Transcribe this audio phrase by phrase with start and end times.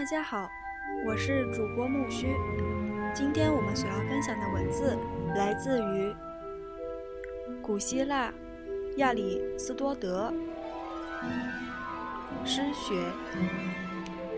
[0.00, 0.50] 大家好，
[1.04, 2.34] 我是主播木须。
[3.14, 4.96] 今天我们所要分享的文字
[5.36, 6.16] 来自于
[7.60, 8.32] 古希腊
[8.96, 10.32] 亚里斯多德
[12.46, 12.94] 《诗学》，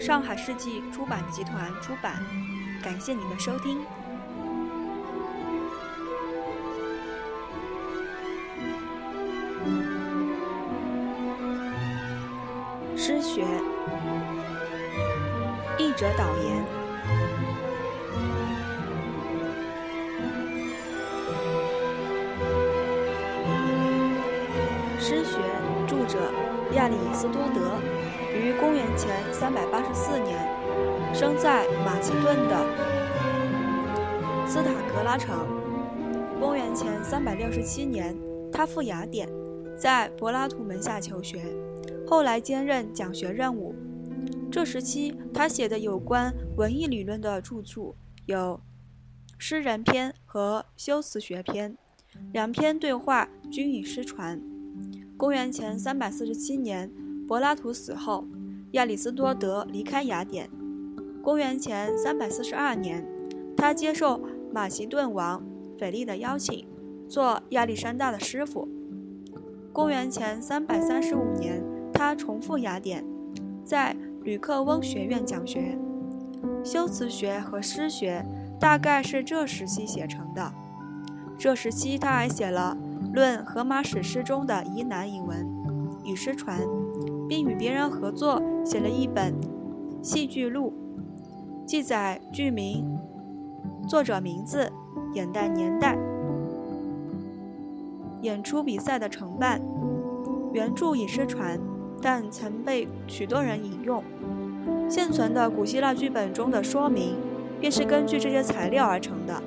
[0.05, 2.15] 上海世纪出版集团出版。
[2.83, 3.79] 感谢您的收听。
[35.13, 35.47] 《拉城。
[36.41, 38.17] 公元前三百六十七年，
[38.51, 39.29] 他赴雅典，
[39.77, 41.55] 在柏拉图门下求学，
[42.07, 43.75] 后来兼任讲学任务。
[44.51, 48.59] 这时期，他写的有关文艺理论的著作有
[49.37, 51.73] 《诗人篇》和《修辞学篇》，
[52.33, 54.41] 两篇对话均已失传。
[55.19, 56.91] 公元前三百四十七年，
[57.29, 58.25] 柏拉图死后，
[58.71, 60.49] 亚里斯多德离开雅典。
[61.23, 63.07] 公元前三百四十二年，
[63.55, 64.19] 他接受
[64.53, 65.43] 马其顿王
[65.79, 66.67] 腓力的邀请，
[67.09, 68.69] 做亚历山大的师傅。
[69.73, 73.05] 公元前335年，他重复雅典，
[73.65, 75.79] 在吕克翁学院讲学，
[76.63, 78.25] 修辞学和诗学
[78.61, 80.53] 大概是这时期写成的。
[81.39, 82.77] 这时期他还写了
[83.15, 85.49] 《论荷马史诗》中的疑难一文，
[86.05, 86.61] 已失传，
[87.27, 89.35] 并与别人合作写了一本
[90.03, 90.73] 戏剧录，
[91.67, 92.87] 记载剧名、
[93.89, 94.71] 作者名字、
[95.15, 95.97] 演代年代、
[98.21, 99.61] 演出比赛的承办。
[100.53, 101.59] 原著已失传。
[102.05, 104.03] 但曾被许多人引用。
[104.91, 107.15] 现存的古希腊剧本中的说明，
[107.61, 109.41] 便是根据这些材料而成的。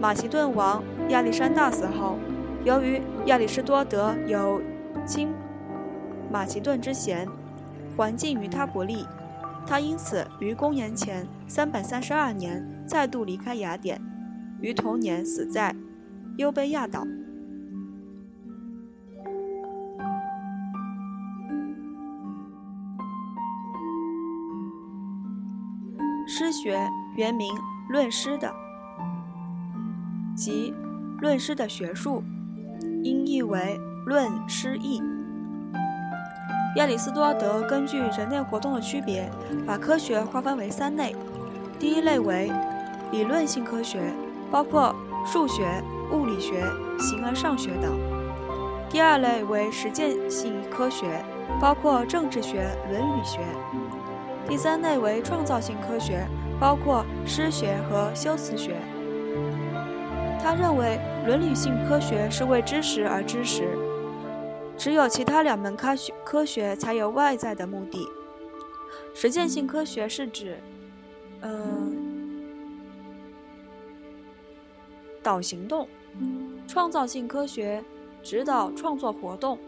[0.00, 2.16] 马其顿王亚历山大死后，
[2.64, 4.62] 由于亚里士多德有
[5.04, 5.28] 亲
[6.32, 7.28] 马其顿之嫌，
[7.94, 9.04] 环境与他不利，
[9.66, 14.00] 他因此于公元前332年再度离开雅典，
[14.62, 15.76] 于同年死在
[16.38, 17.04] 优卑亚岛。
[26.26, 26.78] 诗学
[27.16, 27.52] 原名
[27.90, 28.52] 论诗的，
[30.34, 30.72] 即
[31.20, 32.22] 论诗的学术，
[33.02, 35.02] 音译为论诗意。
[36.76, 39.28] 亚里斯多德根据人类活动的区别，
[39.66, 41.16] 把科学划分为三类：
[41.78, 42.52] 第一类为
[43.10, 44.00] 理论性科学，
[44.50, 45.82] 包括数学、
[46.12, 46.62] 物理学、
[46.98, 47.92] 形而上学等；
[48.90, 51.22] 第二类为实践性科学，
[51.60, 53.40] 包括政治学、伦理学。
[54.48, 56.26] 第三类为创造性科学，
[56.58, 58.76] 包括诗学和修辞学。
[60.42, 63.68] 他认为伦理性科学是为知识而知识，
[64.78, 68.06] 只有其他两门科学科学才有外在的目的。
[69.12, 70.56] 实践性科学是指，
[71.42, 71.77] 嗯，
[75.28, 75.86] 导行动；
[76.66, 77.84] 创造性科学
[78.22, 79.58] 指导创作活动。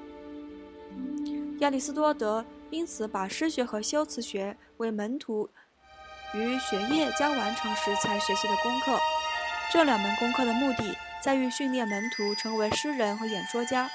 [1.58, 2.42] 亚里斯多德。
[2.70, 5.50] 因此，把诗学和修辞学为门徒
[6.32, 8.96] 于学业将完成时才学习的功课。
[9.72, 13.90] 这两门功课的目的在于训练门徒成为诗人和演说家。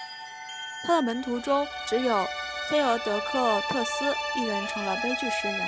[0.85, 2.25] 他的门徒中只有
[2.69, 5.61] 忒俄德克特斯一人成了悲剧诗人。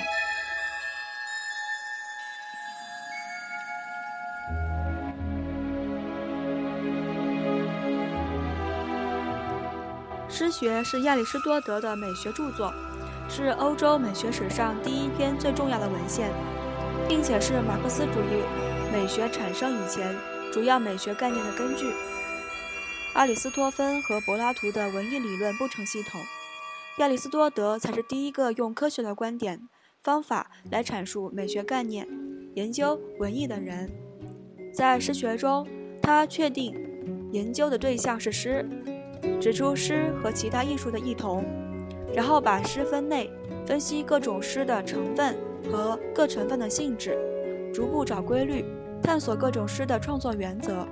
[10.37, 12.71] 诗学是亚里士多德的美学著作。
[13.27, 16.29] 是欧洲美学史上第一篇最重要的文献，
[17.09, 18.43] 并且是马克思主义
[18.93, 20.15] 美学产生以前
[20.53, 21.91] 主要美学概念的根据。
[23.15, 26.21] 阿里斯托芬和柏拉图的文艺理论不成系统，
[26.99, 29.67] 亚里斯多德才是第一个用科学的观点
[30.03, 32.07] 方法来阐述美学概念、
[32.53, 33.91] 研究文艺的人。
[34.71, 35.67] 在诗学中，
[35.99, 36.75] 他确定
[37.31, 38.63] 研究的对象是诗，
[39.39, 41.43] 指出诗和其他艺术的异同。
[42.15, 43.29] 然后把诗分类，
[43.65, 45.35] 分析各种诗的成分
[45.69, 47.17] 和各成分的性质，
[47.73, 48.63] 逐步找规律，
[49.03, 50.87] 探索各种诗的创作原则。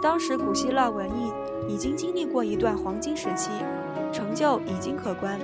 [0.00, 1.32] 当时古希腊文艺
[1.68, 3.50] 已经经历过一段黄金时期，
[4.12, 5.36] 成就已经可观，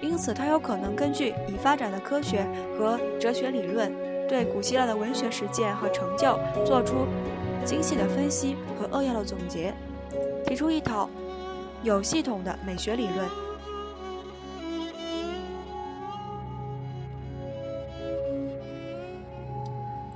[0.00, 2.46] 因此他有可能根据已发展的科学
[2.78, 3.92] 和哲学理论，
[4.26, 7.06] 对古希腊的文学实践和成就做出
[7.66, 9.74] 精细的分析和扼要的总结，
[10.58, 11.08] 出一套
[11.84, 13.28] 有系统的美学理论。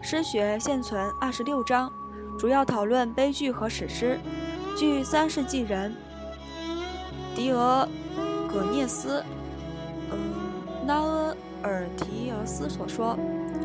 [0.02, 1.92] 诗学现存二十六章
[2.36, 4.18] 主要讨论悲剧和史诗。
[4.76, 5.94] 据三世纪人
[7.36, 7.88] 狄俄
[8.48, 9.22] 葛涅斯
[10.10, 10.18] 嗯
[10.88, 13.16] 拉厄尔提俄斯所说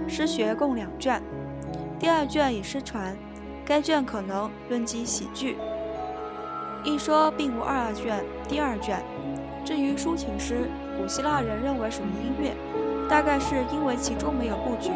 [0.07, 1.19] 诗学共两卷。
[1.99, 3.17] 第二卷已失传
[3.65, 5.57] 该卷可能论及喜剧。
[6.87, 9.03] 一说并无二卷、第二卷。
[9.65, 12.55] 至于抒情诗，古希腊人认为属于音乐，
[13.09, 14.91] 大概是因为其中没有布局，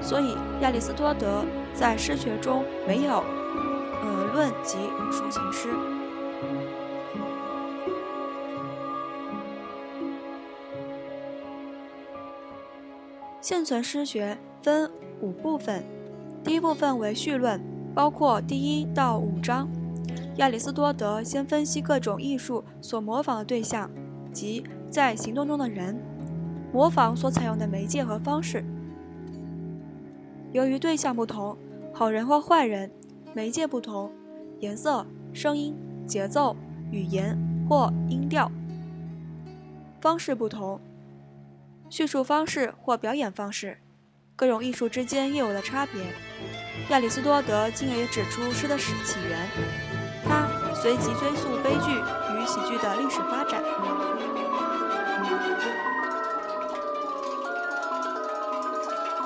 [0.00, 1.44] 所以亚里士多德
[1.74, 3.22] 在诗学中没有，
[4.02, 4.78] 呃，论及
[5.12, 5.68] 抒情诗。
[13.42, 14.90] 现存诗学分
[15.20, 15.84] 五部分，
[16.42, 17.60] 第一部分为序论，
[17.94, 19.68] 包括第一到五章。
[20.38, 23.90] 亚里士多德先分析各种艺术所模仿的对象。
[24.32, 26.00] 即在行动中的人，
[26.72, 28.64] 模仿所采用的媒介和方式。
[30.52, 31.56] 由于对象不同，
[31.92, 32.88] 好人或坏人，
[33.34, 34.12] 媒介不同，
[34.60, 35.74] 颜色、声音、
[36.06, 36.54] 节奏、
[36.92, 37.36] 语言
[37.68, 38.52] 或音调，
[40.00, 40.78] 方式不同，
[41.88, 43.78] 叙述方式或表演方式，
[44.36, 46.00] 各种艺术之间又有了差别。
[46.90, 48.92] 亚里士多德进而也指出诗的起
[49.28, 50.07] 源，
[50.80, 51.90] 随即追溯悲剧
[52.34, 53.62] 与喜剧的历史发展。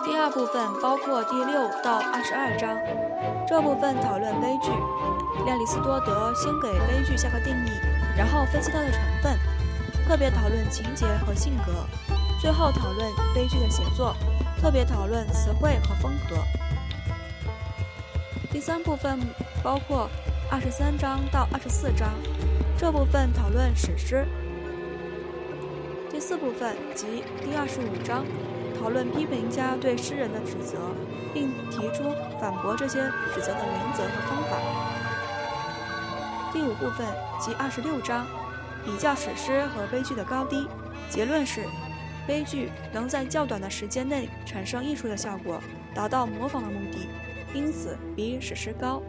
[0.05, 2.77] 第二部分包括第六到二十二章，
[3.47, 4.71] 这部分讨论悲剧。
[5.47, 7.71] 亚里士多德先给悲剧下个定义，
[8.17, 9.39] 然后分析它的成分，
[10.07, 11.73] 特别讨论情节和性格，
[12.41, 14.15] 最后讨论悲剧的写作，
[14.61, 16.37] 特别讨论词汇和风格。
[18.51, 19.19] 第三部分
[19.63, 20.09] 包括
[20.53, 22.11] 二十三章到二十四章，
[22.77, 24.27] 这部分讨论史诗。
[26.11, 28.23] 第四部分及第二十五章。
[28.79, 30.77] 讨论批评家对诗人的指责，
[31.33, 32.99] 并提出反驳这些
[33.33, 34.59] 指责的原则和方法。
[36.53, 37.07] 第五部分
[37.41, 38.27] 及二十六章
[38.85, 40.69] 比较史诗和悲剧的高低，
[41.09, 41.65] 结论是：
[42.27, 45.63] 悲剧能在较短的时间内产生艺术的效果，
[45.95, 47.09] 达到模仿的目的，
[47.55, 49.03] 因此比史诗高。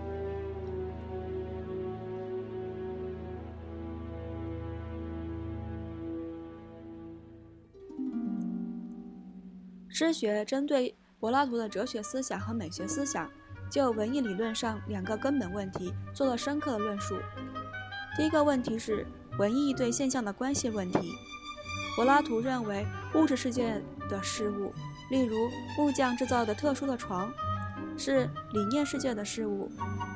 [9.95, 13.29] 诗学针对柏拉图的哲学思想和美学思想，
[13.69, 17.15] 就文艺理论上两个根本问题做了深刻的论述。
[18.17, 19.05] 第一个问题是
[19.37, 21.13] 文艺对现象的关系问题。
[21.95, 23.79] 柏拉图认为物质世界
[24.09, 24.73] 的事物，
[25.11, 25.37] 例如
[25.77, 27.31] 木匠制造的特殊的床，
[27.95, 29.69] 是理念世界的事物，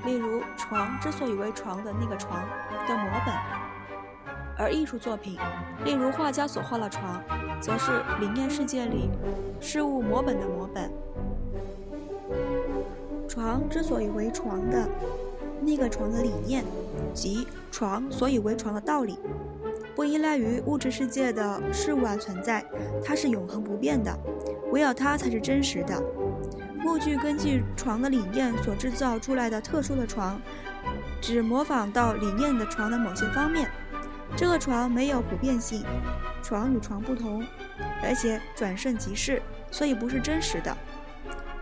[0.03, 2.41] 例如床之所以为床的那个床
[2.87, 3.66] 的模本。
[4.57, 5.37] 而艺术作品，
[5.85, 7.21] 例如画家所画的床，
[7.61, 9.09] 则是理念世界里
[9.59, 10.91] 事物模本的模本。
[13.27, 14.89] 床之所以为床的，
[15.61, 16.63] 那个床的理念，
[17.13, 19.19] 即床所以为床的道理，
[19.95, 22.65] 不依赖于物质世界的事物而存在，
[23.05, 24.11] 它是永恒不变的，
[24.71, 26.01] 唯有它才是真实的。
[26.79, 30.41] 木具根据床的理念所制造出来的特殊的床，
[31.21, 33.69] 只模仿到理念的床的某些方面。
[34.35, 35.83] 这个床没有普遍性，
[36.43, 37.45] 床与床不同，
[38.03, 39.41] 而且转瞬即逝，
[39.71, 40.75] 所以不是真实的。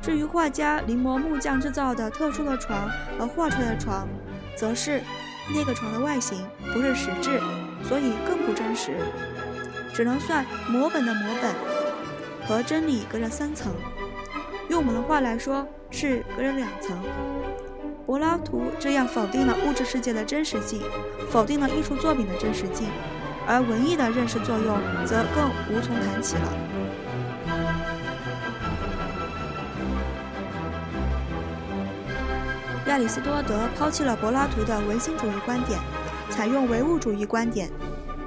[0.02, 4.08] 至于画家临摹木匠制造的特殊的床而画出来的床，
[4.56, 5.02] 则是
[5.54, 7.40] 那个床的外形，不是实质，
[7.84, 8.98] 所以更不真实，
[9.94, 11.54] 只能算模本的模本，
[12.48, 13.74] 和真理隔着三层。
[14.68, 16.98] 用我们的话来说，是隔着两层。
[18.06, 20.80] 柏拉图这样否定了物质世界的真实性，
[21.32, 22.88] 否定了艺术作品的真实性，
[23.48, 26.54] 而文艺的认识作用则更无从谈起了。
[32.86, 35.80] 亚里士多德抛弃了柏拉图的唯心主义观点，
[36.30, 37.72] 采用唯物主义观点。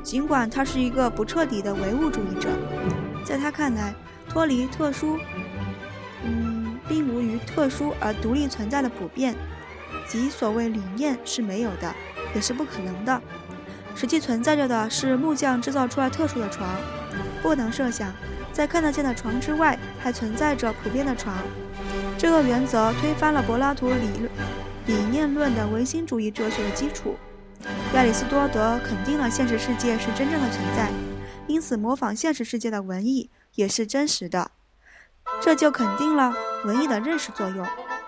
[0.02, 2.48] 尽管他是一个不彻底的唯物主义者，
[3.24, 3.94] 在他看来，
[4.28, 5.18] 脱离特殊，
[6.24, 9.36] 嗯，并无于特殊而独立存在的普遍。
[10.08, 11.94] 即所谓理念是没有的，
[12.34, 13.20] 也是不可能的。
[13.94, 16.68] 实际存在着的是木匠制造出来特殊的床，
[17.42, 18.12] 不能设想
[18.52, 21.36] 在看得见的床之外还存在着普遍的床。
[22.16, 24.30] 这个原则推翻了柏拉图理论
[24.86, 27.16] 理念论的唯心主义哲学的基础。
[27.94, 30.90] 亚里士多德肯定了现实世界是真正的存在，
[31.46, 34.52] 因此模仿现实世界的文艺也是真实的。
[35.40, 36.32] 这就肯定了
[36.64, 37.66] 文艺的认识作用。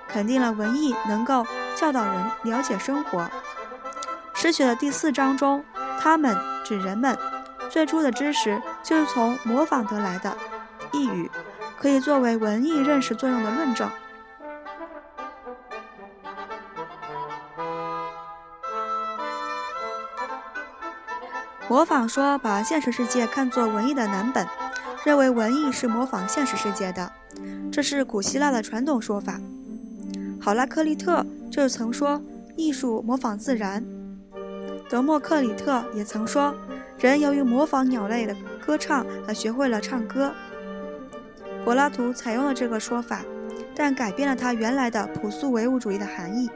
[0.08, 3.28] 肯定了文艺能够教导人了解生活，
[4.34, 5.64] 诗学的第四章中，
[5.98, 7.16] 他们指人们，
[7.70, 10.36] 最初的知识就是从模仿得来的，
[10.92, 11.30] 一语
[11.78, 13.90] 可以作为文艺认识作用的论证。
[21.66, 24.46] 模仿说把现实世界看作文艺的蓝本，
[25.04, 27.10] 认为文艺是模仿现实世界的，
[27.72, 29.38] 这是古希腊的传统说法。
[30.42, 32.20] 好拉克利特就曾说
[32.56, 33.84] 艺术模仿自然，
[34.88, 36.54] 德谟克里特也曾说
[36.98, 40.32] 人由于模仿鸟类的歌唱而学会了唱歌。
[41.62, 43.22] 柏拉图采用了这个说法，
[43.74, 46.48] 但改变了他原来的朴素唯物主义的含义。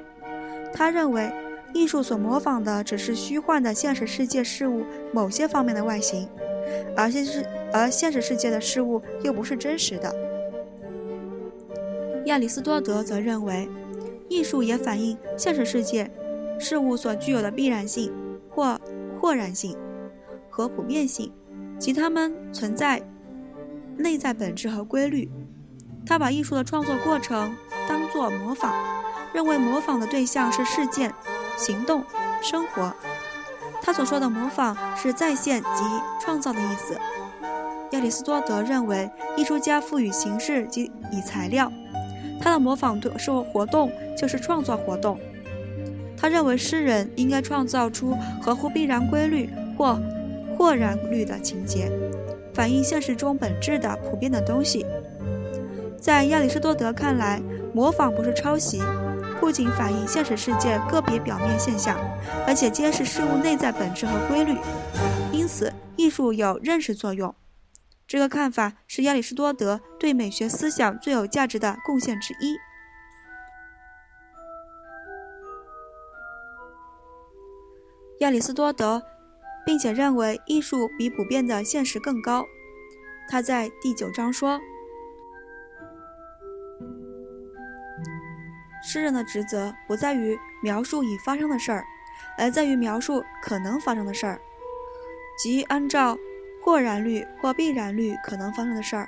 [0.73, 1.31] 他认为，
[1.75, 6.27] 艺术所模仿的只是虚幻的现实世界事物某些方面的外形，
[6.97, 10.15] 而现实而现实世界的事物又不是真实的。
[12.27, 13.69] 亚里士多德则认为，
[14.29, 16.11] 艺术也反映现实世界
[16.59, 18.13] 事物所具有的必然性、
[18.51, 18.81] 或
[19.21, 19.77] 或然性
[20.51, 21.33] 和普遍性，
[21.79, 23.03] 即它们存在
[23.97, 25.31] 内在本质和规律。
[26.07, 27.55] 他把艺术的创作过程
[27.89, 28.73] 当作模仿。
[29.33, 31.13] 认为模仿的对象是事件、
[31.57, 32.05] 行动、
[32.41, 32.95] 生活。
[33.83, 35.83] 他所说的模仿是再现及
[36.21, 36.97] 创造的意思。
[37.91, 41.73] 亚里士多德认为，艺术家赋予形式及以材料，
[42.41, 45.19] 他的模仿对生活动就是创作活动。
[46.17, 49.99] 他认为诗人应该创造出合乎必然规律或
[50.57, 51.91] 或然律的情节，
[52.53, 54.87] 反映现实中本质的普遍的东西。
[56.01, 57.43] 在亚里士多德看来，
[57.75, 58.81] 模仿不是抄袭。
[59.41, 61.99] 不仅反映现实世界个别表面现象，
[62.47, 64.57] 而且揭示事物内在本质和规律。
[65.33, 67.35] 因此，艺术有认识作用。
[68.07, 72.57] 这个看法是亚里士多德对美学思想最有价值的贡献之一。
[78.21, 79.03] 亚里士多德，
[79.67, 82.45] 并且认为艺术比普遍的现实更高。
[83.29, 84.61] 他在第九章说。
[88.87, 91.83] 诗人的职责不在于描述已发生的事儿，
[92.37, 94.39] 而在于描述可能发生的事儿，
[95.43, 96.19] 即按照
[96.65, 99.07] 或然律或必然律可能发生的事儿。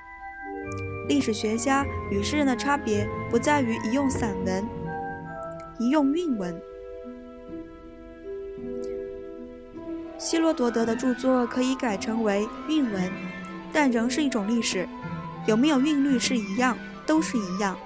[1.08, 4.62] 历史学家与诗人的差别不在于一用散文，
[5.78, 6.60] 一用韵文。
[10.18, 13.10] 希罗多德的著作可以改成为韵文，
[13.72, 14.86] 但仍是一种历史，
[15.46, 17.76] 有没有韵律是一样，都是一样。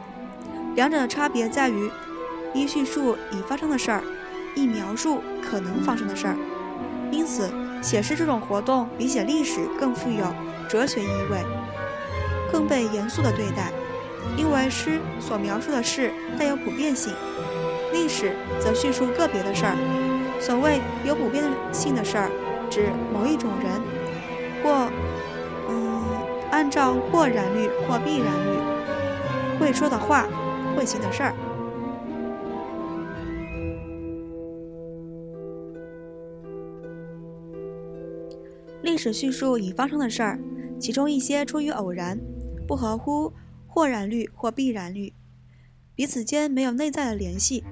[0.75, 1.91] 两者的差别在于，
[2.55, 4.03] 一叙述已发生的事儿，
[4.57, 6.37] 一描述可能发生的事儿。
[7.11, 7.51] 因此，
[7.83, 10.25] 写诗这种活动比写历史更富有
[10.69, 11.45] 哲学意味，
[12.53, 13.73] 更被严肃地对待。
[14.37, 17.15] 因为诗所描述的事带有普遍性，
[17.93, 19.75] 历史则叙述个别的事儿。
[20.39, 22.31] 所谓有普遍性的事儿，
[22.71, 23.81] 指某一种人，
[24.63, 24.91] 或
[25.69, 26.03] 嗯，
[26.51, 30.27] 按照或然律或必然律会说的话。
[30.77, 31.35] 会行的事儿。
[38.83, 40.41] 历史叙述已发生的事儿，
[40.79, 42.19] 其中一些出于偶然，
[42.67, 43.33] 不合乎
[43.67, 45.13] 或然律或必然律，
[45.95, 47.65] 彼此间没有内在的联系。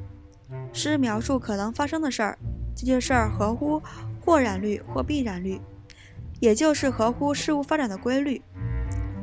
[0.72, 2.38] 诗描述可能发生的事儿，
[2.76, 3.82] 这件事儿合乎
[4.24, 5.60] 或然律或必然律，
[6.40, 8.42] 也就是合乎事物发展的规律。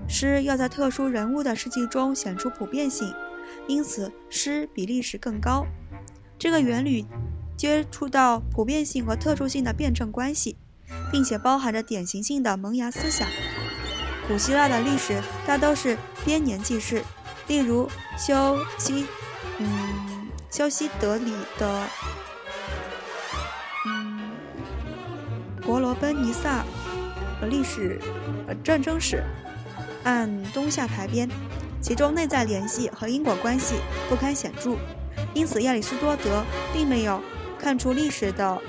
[0.07, 3.13] 诗要在特殊人物的事迹中显出普遍性。
[3.67, 5.65] 因此，诗比历史更高。
[6.37, 7.05] 这个原理
[7.55, 10.57] 接触到普遍性和特殊性的辩证关系，
[11.11, 13.27] 并且包含着典型性的萌芽思想。
[14.27, 17.03] 古希腊的历史大都是编年记事，
[17.47, 19.05] 例如修西，
[19.59, 21.83] 嗯，修昔德里的，
[23.85, 24.31] 嗯，
[25.61, 26.65] 伯罗奔尼撒
[27.39, 27.99] 的历史，
[28.47, 29.23] 呃，战争史，
[30.03, 31.29] 按冬夏排编。
[31.81, 33.75] 其中内在联系和因果关系
[34.09, 34.75] 不堪显著，
[35.35, 37.21] 因此亚里士多德并没有
[37.59, 38.59] 看出历史的，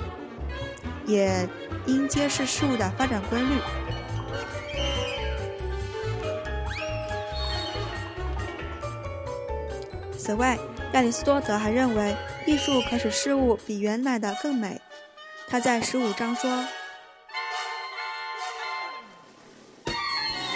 [1.07, 1.49] 也
[1.87, 3.55] 应揭示事物的发展规律。
[10.15, 10.59] 此外，
[10.93, 14.79] 亚里士多德还认为艺术可使事物比原来的更美。
[15.47, 16.63] 他在十五章说：“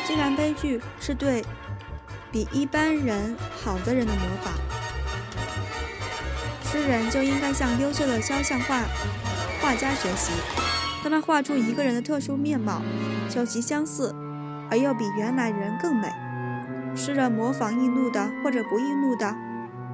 [0.06, 1.44] 既然悲剧是对。”
[2.34, 4.54] 比一般人好的人的模仿，
[6.72, 8.84] 诗人就应该向优秀的肖像画
[9.62, 10.32] 画家学习。
[11.04, 12.82] 他们画出一个人的特殊面貌，
[13.30, 14.14] 求其相似，
[14.70, 16.12] 而又比原来人更美。
[16.96, 19.36] 诗人模仿易怒的或者不易怒的，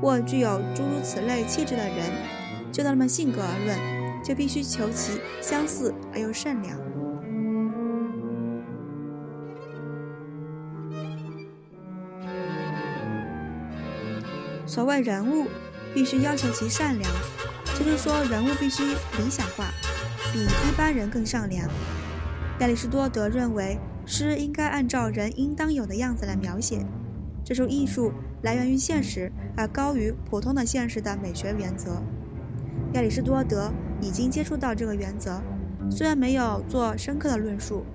[0.02, 2.12] 或具有诸如此类气质的人，
[2.72, 6.78] 就他们性格而论，就必须求其相似而又善良。
[14.66, 15.48] 所谓人物，
[15.94, 17.10] 必须要求其善良，
[17.78, 19.72] 就是说人物必须理想化，
[20.34, 21.70] 比一般人更善良。
[22.60, 26.84] 亚里士多德认为，诗应该按照人应当有的样子来描写，
[27.46, 32.02] 这种艺术来源于现实而高于普通的现实的美学原则。
[32.94, 35.40] 亚里士多德已经接触到这个原则，
[35.88, 37.86] 虽然没有做深刻的论述。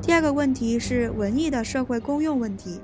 [0.00, 2.80] 第二个问题是文艺的社会功用问题。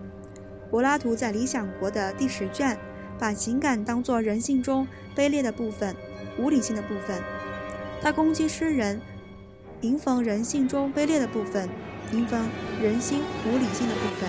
[0.70, 2.76] 柏拉图在《理想国》的第十卷，
[3.18, 5.94] 把情感当作人性中卑劣的部分、
[6.38, 7.22] 无理性的部分。
[8.02, 9.00] 他攻击诗人，
[9.82, 11.68] 迎逢人性中卑劣的部分，
[12.10, 12.48] 迎逢
[12.82, 14.28] 人心无理性的部分，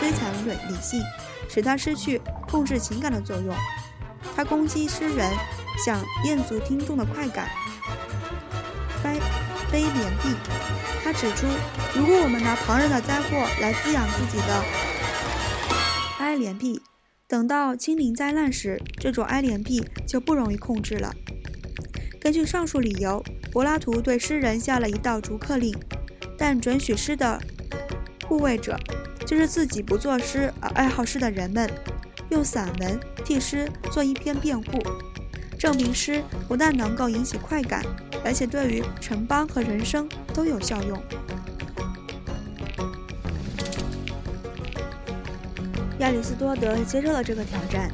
[0.00, 1.02] 摧残理理性，
[1.48, 3.54] 使他失去控制情感的作用。
[4.34, 5.30] 他攻击诗人，
[5.84, 7.48] 想厌足听众的快感，
[9.02, 9.20] 悲
[9.70, 9.86] 悲怜
[10.24, 10.34] 悯。
[11.04, 11.46] 他指出，
[11.94, 14.64] 如果我们拿旁人的灾祸来滋养自己的。
[16.30, 16.80] 哀怜癖，
[17.26, 21.12] 等到亲临灾难时，这种哀怜癖就不容易控制了。
[22.20, 23.20] 根据上述理由，
[23.50, 25.76] 柏拉图对诗人下了一道逐客令，
[26.38, 27.36] 但准许诗的
[28.28, 28.78] 护卫者，
[29.26, 31.68] 就是自己不作诗而爱好诗的人们，
[32.30, 34.78] 用散文替诗做一篇辩护，
[35.58, 37.84] 证明诗不但能够引起快感，
[38.24, 41.02] 而且对于城邦和人生都有效用。
[46.00, 47.90] 亚里士多德接受了这个挑战，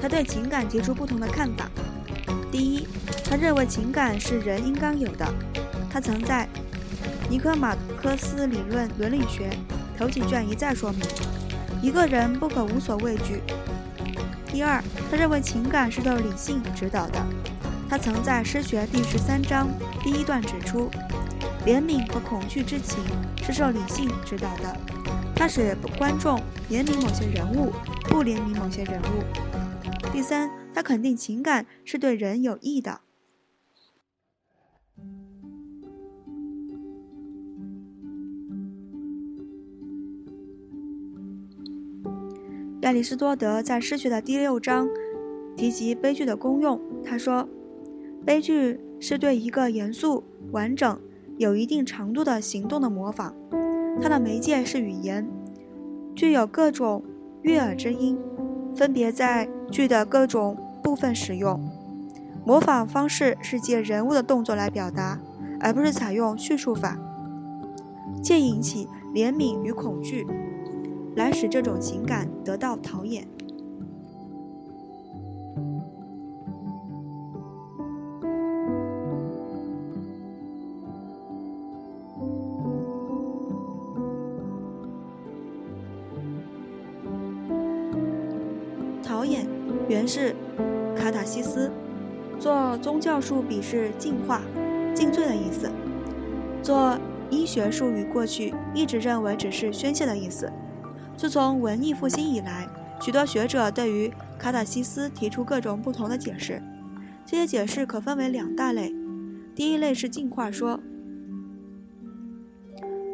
[0.00, 1.70] 他对情感提出不同的看法。
[2.52, 2.86] 第一，
[3.24, 5.26] 他认为情感是人应当有的。
[5.90, 6.46] 他曾在
[7.30, 9.48] 《尼科马科斯理论伦理学》
[9.98, 11.00] 头几卷一再说明，
[11.80, 13.40] 一个人不可无所畏惧。
[14.52, 17.18] 第二，他认为情感是受理性指导的。
[17.88, 19.66] 他曾在《诗学》第十三章
[20.04, 20.90] 第一段指出，
[21.64, 22.98] 怜悯和恐惧之情
[23.42, 24.76] 是受理性指导的。
[25.38, 27.70] 他使观众怜悯某些人物，
[28.08, 29.22] 不怜悯某些人物。
[30.10, 33.02] 第三，他肯定情感是对人有益的。
[42.80, 44.88] 亚里士多德在诗学的第六章
[45.56, 46.80] 提及悲剧的功用。
[47.04, 47.46] 他说
[48.24, 50.98] ：“悲剧是对一个严肃、完整、
[51.36, 53.34] 有一定长度的行动的模仿。”
[54.00, 55.26] 它的媒介是语言，
[56.14, 57.02] 具有各种
[57.42, 58.18] 悦耳之音，
[58.74, 61.60] 分别在句的各种部分使用。
[62.44, 65.18] 模仿方式是借人物的动作来表达，
[65.58, 66.96] 而不是采用叙述法，
[68.22, 70.26] 借引起怜悯与恐惧，
[71.16, 73.26] 来使这种情感得到陶冶。
[90.06, 90.34] 是
[90.96, 91.70] 卡塔西斯，
[92.38, 94.40] 做宗教术笔是净化、
[94.94, 95.68] 净罪的意思；
[96.62, 96.98] 做
[97.30, 100.50] 医学术语过去一直认为只是宣泄的意思。
[101.16, 102.68] 自从文艺复兴以来，
[103.00, 106.62] 许多学者对于卡塔西斯提出各种不同的解释，
[107.24, 108.94] 这些解释可分为两大类。
[109.54, 110.78] 第一类是净化说，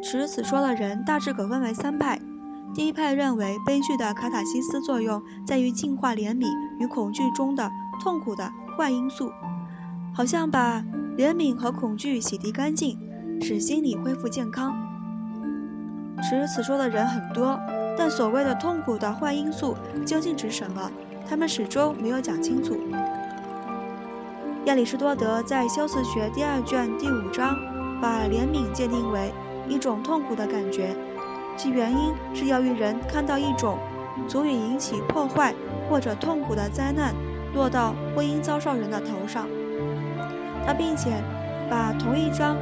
[0.03, 2.19] 持此说的人大致可分为三派。
[2.73, 6.47] 第一派认为，悲剧的卡塔西斯作用在于净化怜悯
[6.79, 7.69] 与恐惧中的
[8.01, 9.31] 痛苦的坏因素，
[10.13, 10.83] 好像把
[11.15, 12.97] 怜悯和恐惧洗涤干净，
[13.41, 14.73] 使心理恢复健康。
[16.23, 17.59] 持此说的人很多，
[17.95, 20.89] 但所谓的痛苦的坏因素究竟指什么？
[21.29, 22.75] 他们始终没有讲清楚。
[24.65, 27.55] 亚里士多德在《修辞学》第二卷第五章，
[28.01, 29.31] 把怜悯界定为
[29.69, 30.95] 一种痛苦的感觉。
[31.55, 33.77] 其原因是要于人看到一种
[34.27, 35.53] 足以引起破坏
[35.89, 37.13] 或者痛苦的灾难
[37.53, 39.47] 落到或因遭受人的头上。
[40.65, 41.11] 他并且
[41.69, 42.57] 把同一章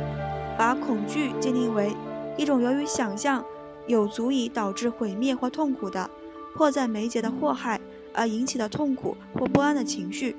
[0.58, 1.96] 把恐惧界定为
[2.38, 3.44] 一种由于想象
[3.88, 6.10] 有足以导致毁灭或痛苦的
[6.56, 7.80] 迫在眉睫的祸害
[8.14, 10.36] 而引起的痛苦或不安的情绪。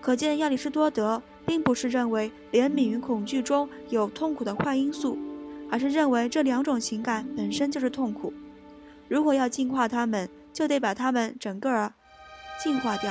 [0.00, 5.16] 可见亚里士多德并不是认为怜悯与恐惧中有痛苦的坏因素。
[5.72, 8.30] 而是认为这两种情感本身就是痛苦，
[9.08, 11.90] 如果要净化它们，就得把它们整个儿
[12.62, 13.10] 净化掉，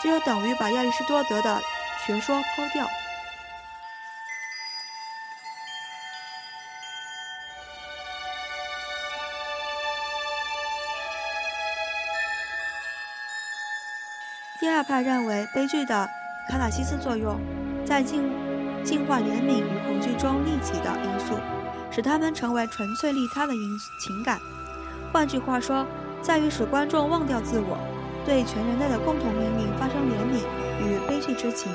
[0.00, 1.60] 这就等于把亚里士多德的
[2.06, 2.86] 学说抛掉。
[14.60, 16.08] 第二派认为，悲剧的
[16.48, 17.40] 卡塔西斯作用
[17.84, 18.30] 在净
[18.84, 21.59] 净化怜悯与恐惧中立起的因素。
[21.90, 24.40] 使他们成为纯粹利他的因情感，
[25.12, 25.86] 换句话说，
[26.22, 27.76] 在于使观众忘掉自我，
[28.24, 30.40] 对全人类的共同命运发生怜悯
[30.80, 31.72] 与悲剧之情。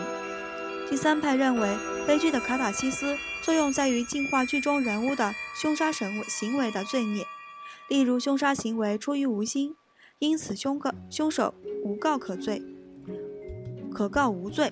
[0.90, 1.76] 第三派认为，
[2.08, 7.26] 悲剧的卡塔西斯作用在于净化剧中人物的凶杀神行为的罪孽，
[7.90, 9.76] 例如凶杀行为出于无心，
[10.20, 12.62] 因此凶告凶手无告可罪，
[13.92, 14.72] 可告无罪。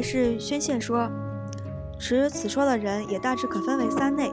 [0.00, 1.10] 是宣泄说。
[1.98, 4.32] 持此说的人也大致可分为三类。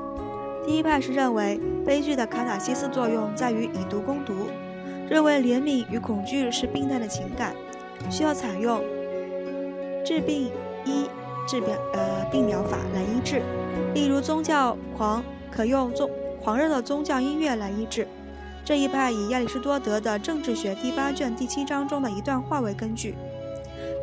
[0.65, 4.33] 第一派是认为悲剧的卡塔西斯作用在于以毒攻毒，
[5.09, 7.53] 认为怜悯与恐惧是病态的情感，
[8.09, 8.81] 需要采用
[10.05, 10.51] 治病
[10.85, 11.09] 医
[11.47, 13.41] 治病呃病疗法来医治。
[13.93, 16.09] 例如宗教狂可用宗
[16.41, 18.07] 狂热的宗教音乐来医治。
[18.63, 23.15] 这一派以亚里士多德的《政治学》第八卷第七章中的一段话为根据。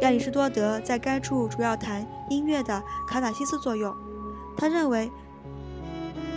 [0.01, 3.95] 亚里士多德在该处主要谈音乐的卡塔西斯作用。
[4.57, 5.11] 他认为，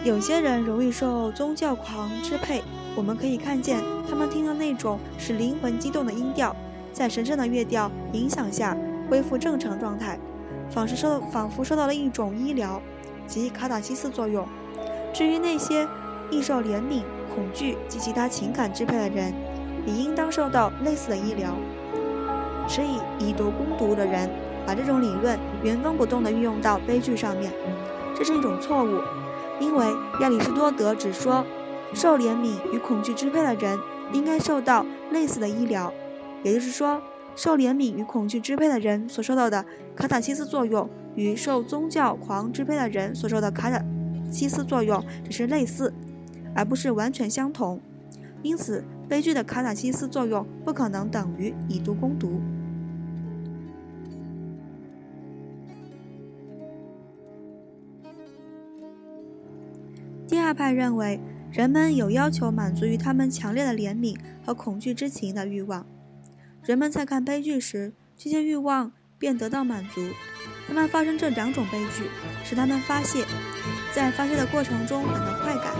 [0.03, 2.63] 有些人容易受宗教狂支配。
[2.95, 6.55] 我们可以看见，他们听到那种使灵魂激动的音调，
[6.93, 8.75] 在神圣的乐调影响下
[9.09, 10.17] 恢复正常状态，
[10.69, 12.81] 仿是受仿佛受到了一种医疗
[13.27, 14.47] 及卡塔西斯作用。
[15.13, 15.87] 至于那些
[16.31, 17.03] 易受怜悯、
[17.35, 19.33] 恐惧及其他情感支配的人，
[19.85, 21.53] 也应当受到类似的医疗。
[22.67, 24.29] 持以以毒攻毒的人，
[24.65, 27.51] 把这种理论原封不动地运用到悲剧上面，
[28.15, 29.01] 这是一种错误。
[29.59, 29.85] 因为
[30.21, 31.45] 亚里士多德只说，
[31.93, 33.79] 受怜悯与恐惧支配的人
[34.13, 35.91] 应该受到类似的医疗，
[36.43, 37.01] 也就是说，
[37.35, 43.81] 受怜悯与恐惧支配的人所受到的卡塔西斯作用，与受宗教狂支配的人所受的卡塔
[44.29, 45.91] 西斯作用只是类似，
[46.53, 47.79] 而不是完全相同。
[48.43, 52.39] 因此，悲剧的卡塔西斯作用不可能等于以毒攻毒。
[60.47, 61.19] 第二派认为，
[61.51, 65.85] 人们有要求满足于他们强烈的怜悯和恐惧之情的欲望。
[66.63, 69.99] 人们在看悲剧时，这些欲望便得到满足。
[70.65, 72.09] 他们发生这两种悲剧，
[72.45, 73.25] 使他们发泄，
[73.93, 75.73] 在发泄的过程中感到快感。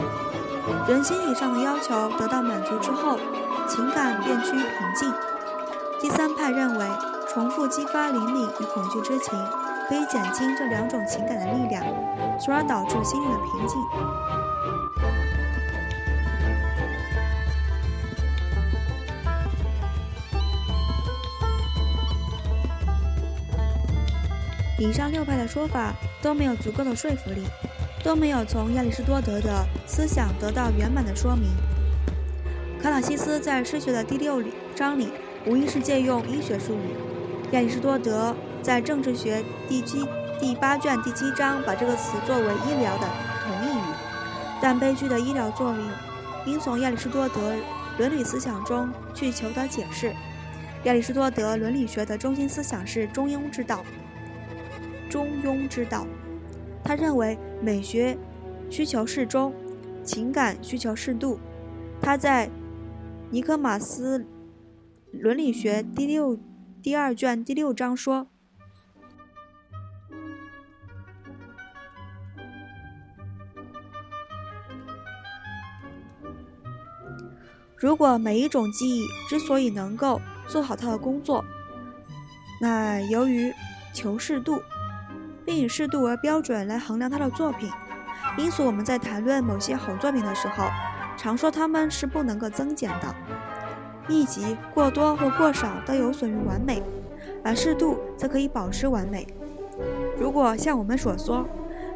[0.89, 3.17] 人心理上的要求得到满足之后，
[3.69, 5.09] 情感便趋于平静。
[6.01, 6.85] 第三派认为，
[7.29, 9.33] 重复激发怜悯与恐惧之情。
[9.87, 11.81] 可以减轻这两种情感的力量，
[12.41, 13.79] 从而导致心灵的平静。
[24.79, 27.43] 以上六派的说法都没有足够的说服力，
[28.03, 31.49] 都没有从亚里士多德的思想得到圆满的说明。
[32.81, 34.43] 卡朗西斯在诗学的第六
[34.75, 35.09] 章里，
[35.45, 36.95] 无疑是借用医学术语。
[37.51, 38.35] 亚里士多德。
[38.59, 40.05] 在政治学第七
[40.41, 43.07] 第八卷第七章，把这个词作为医疗的
[43.45, 43.93] 同义语，
[44.61, 45.89] 但悲剧的医疗作用
[46.45, 47.53] 应从亚里士多德
[47.97, 50.11] 伦理思想中去求得解释。
[50.83, 53.85] 亚里士多德伦理学的中心思想是中庸之道。
[55.09, 56.05] 中庸之道，
[56.83, 58.17] 他认为美学
[58.69, 59.53] 需求适中，
[60.03, 61.39] 情感需求适度。
[62.01, 62.49] 他在
[63.29, 64.25] 尼科马斯
[65.11, 66.37] 伦理学第六
[66.81, 68.27] 第二卷第六章说。
[77.79, 81.45] 如果每一种技艺之所以能够做好它的工作，
[82.59, 83.53] 那由于
[83.93, 84.59] 求适度，
[85.47, 87.71] 并以适度为标准来衡量他的作品，
[88.37, 90.65] 因此我们在谈论某些好作品的时候，
[91.15, 93.15] 常说它们是不能够增减的。
[94.09, 96.83] 艺级过多或过少都有损于完美，
[97.45, 99.25] 而适度则可以保持完美。
[100.19, 101.47] 如果像我们所说，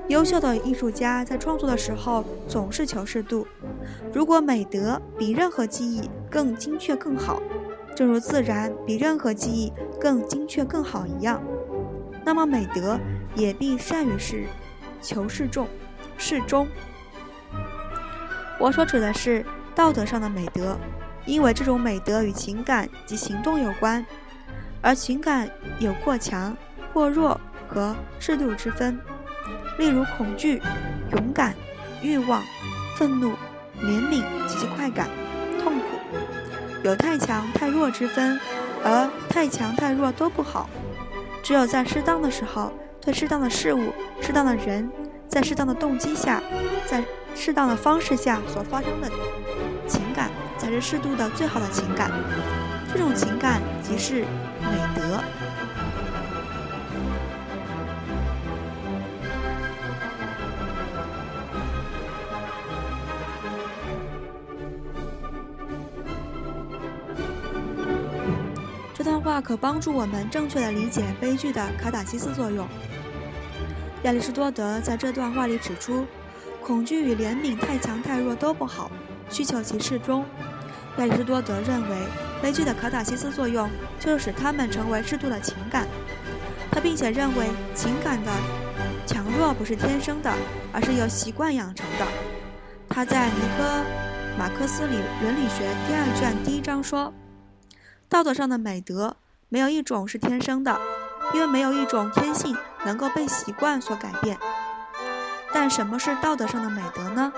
[0.08, 3.46] 优秀的艺术家在创作的时候总是求适度。
[4.14, 7.42] 如果美德比任何技艺更精确更好，
[7.98, 11.42] 正如自然比任何技艺更精确更好一样，
[12.24, 12.98] 那么美德
[13.36, 14.46] 也必善于是
[15.02, 15.68] 求适中、
[16.18, 16.68] 适中。
[18.60, 20.78] 我所指的是道德上的美德，
[21.26, 24.06] 因为这种美德与情感及行动有关，
[24.82, 26.56] 而情感有过强、
[26.94, 29.00] 过弱和适度之分。
[29.78, 30.62] 例如恐惧、
[31.12, 31.56] 勇敢、
[32.04, 32.44] 欲望、
[32.98, 33.32] 愤怒、
[33.82, 35.08] 怜悯及其快感、
[35.64, 35.86] 痛苦，
[36.84, 38.40] 有太强太弱之分，
[38.84, 40.70] 而太强太弱都不好。
[41.42, 44.90] 只有在适当的时候，对适当的事物、适当的人，
[45.28, 46.42] 在适当的动机下，
[46.86, 47.04] 在
[47.36, 49.10] 适当的方式下所发生的
[49.88, 52.12] 情感，才是适度的最好的情感。
[52.94, 54.22] 这种情感即是
[54.62, 55.20] 美德。
[68.94, 72.68] 这段话可帮助我们正确的理解悲剧的卡塔西斯作用。
[74.04, 76.06] 亚里士多德在这段话里指出，
[76.64, 78.92] 恐惧与怜悯太强太弱都不好，
[79.30, 80.26] 需求其适中。
[80.98, 81.96] 亚里士多德认为，
[82.42, 85.88] 悲剧的卡塔西斯作用就是使他们成为适度的情感。
[86.72, 88.32] 他并且认为，情感的
[89.06, 90.34] 强弱不是天生的，
[90.74, 92.08] 而是由习惯养成的。
[92.90, 93.84] 他在尼科
[94.38, 97.14] 马克思里伦理学第二卷第一章说。
[98.10, 99.16] 道德上的美德
[99.48, 100.78] 没有一种是天生的，
[101.34, 104.38] 因为没有一种天性能够被习惯所改变。
[105.54, 107.32] 但什么是道德上的美德呢？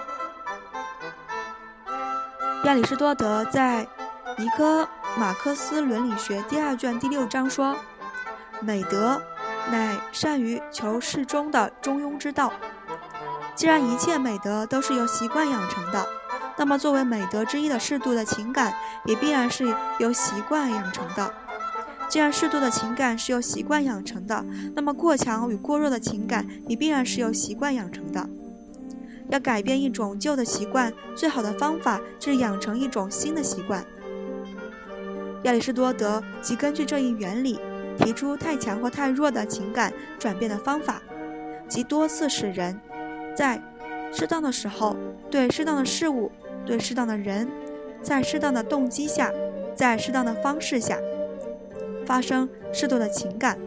[2.63, 3.85] 亚里士多德在
[4.41, 7.75] 《尼科马克思伦理学》第二卷第六章说
[8.61, 9.21] ：“美德
[9.69, 12.53] 乃善于求适中的中庸之道。
[13.55, 16.07] 既然一切美德都是由习惯养成的。”
[16.55, 18.73] 那么，作为美德之一的适度的情感，
[19.05, 21.33] 也必然是由习惯养成的。
[22.13, 24.45] 既然适度的情感是由习惯养成的，
[24.75, 28.29] 那么过强与过弱的情感也必然是由习惯养成的。
[29.29, 33.83] 要改变一种旧的习惯，最好的方法是养成一种新的习惯。
[35.45, 37.59] 亚里士多德即根据这一原理，
[37.97, 41.01] 提出太强或太弱的情感转变的方法，
[41.67, 42.79] 即多次使人，
[43.35, 43.59] 在
[44.11, 44.95] 适当的时候
[45.31, 46.31] 对适当的事物。
[46.63, 47.49] 对适当的人，
[48.03, 49.31] 在适当的动机下，
[49.75, 50.99] 在适当的方式下，
[52.05, 53.57] 发生适度的情感。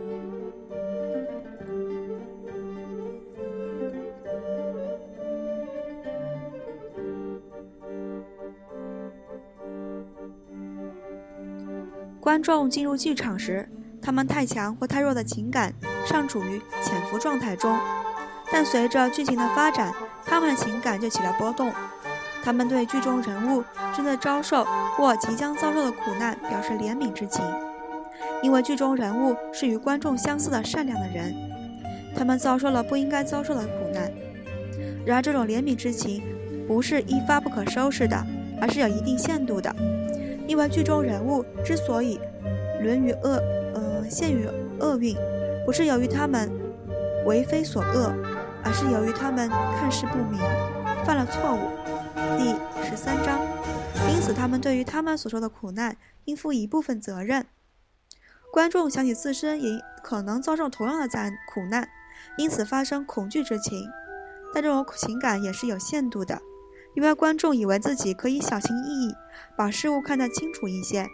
[12.20, 13.68] 观众进入剧场时，
[14.02, 15.72] 他们太强或太弱的情感
[16.04, 17.78] 尚处于潜伏状态中，
[18.50, 19.94] 但随着剧情的发展，
[20.24, 21.72] 他们的情感就起了波动。
[22.42, 23.62] 他们对剧中人物
[23.94, 24.64] 正在遭受
[24.96, 27.44] 或即将遭受的苦难表示怜悯之情，
[28.46, 31.34] 因为剧中人物是与观众相似的善良的人，
[32.14, 34.08] 他们遭受了不应该遭受的苦难。
[35.04, 36.22] 然而，这种怜悯之情
[36.64, 38.16] 不是一发不可收拾的，
[38.60, 39.74] 而是有一定限度的。
[40.46, 42.20] 因为剧中人物之所以
[42.84, 43.42] 沦于厄，
[43.74, 44.46] 呃，陷于
[44.78, 45.16] 厄运，
[45.64, 46.48] 不是由于他们
[47.24, 48.14] 为非所恶，
[48.62, 50.40] 而是由于他们看事不明，
[51.04, 52.38] 犯了错误。
[52.38, 52.54] 第
[52.88, 53.40] 十三章，
[54.14, 57.44] 因此他们对于他们所受的苦难应负一部分责任。
[58.50, 59.70] 观众想起自身也
[60.02, 61.88] 可能遭受同样的灾苦难，
[62.38, 63.88] 因此发生恐惧之情。
[64.54, 66.40] 但这种情感也是有限度的，
[66.94, 69.14] 因为观众以为自己可以小心翼翼，
[69.56, 71.06] 把事物看得清楚一些。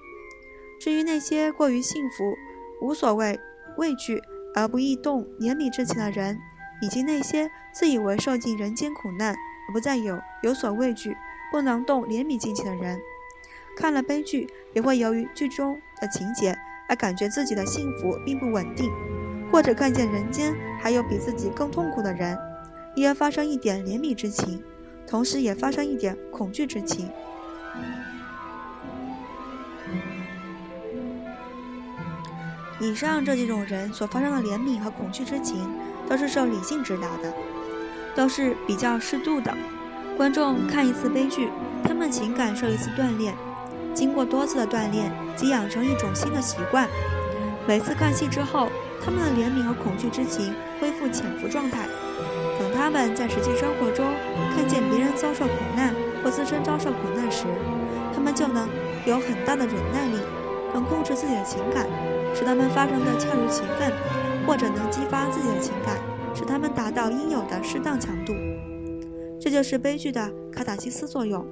[0.81, 2.37] 至于那些过于幸福、
[2.81, 3.38] 无所谓
[3.77, 4.23] 畏惧
[4.55, 6.38] 而不易动怜悯之情的人，
[6.83, 11.16] 以及那些自以为受尽人间苦难而，不再有有所畏惧、
[11.51, 13.01] 不能动怜悯之情的人，
[13.77, 16.57] 看了悲剧也会由于剧中的情节
[16.88, 18.90] 而感觉自己的幸福并不稳定，
[19.51, 22.38] 或者看见人间还有比自己更痛苦的人，
[22.95, 24.62] 因而发生一点怜悯之情，
[25.07, 27.11] 同时也发生一点恐惧之情。
[32.81, 35.68] 以上这几种人所发生的怜悯和恐惧之情，
[36.09, 37.33] 都是受理性指导的。
[38.14, 39.57] 都是比较适度的。
[40.18, 41.49] 观众看一次悲剧，
[41.83, 43.35] 他们情感受一次锻炼，
[43.94, 46.88] 经过多次的锻炼，即养成一种新的习惯。
[47.66, 48.68] 每次看戏之后，
[49.05, 51.87] 他们的怜悯和恐惧之情恢复潜伏状态。
[52.59, 54.07] 等他们在实际生活中
[54.55, 57.44] 看见别人遭受苦难或自身遭受苦难时，
[58.14, 58.68] 他们就能
[59.07, 60.18] 有很大的忍耐力，
[60.72, 61.87] 能控制自己的情感，
[62.35, 63.92] 使他们发生的恰如其分，
[64.46, 65.96] 或者能激发自己的情感。
[66.35, 68.33] 使他们达到应有的适当强度，
[69.38, 71.46] 这就是悲剧的卡塔西斯作用。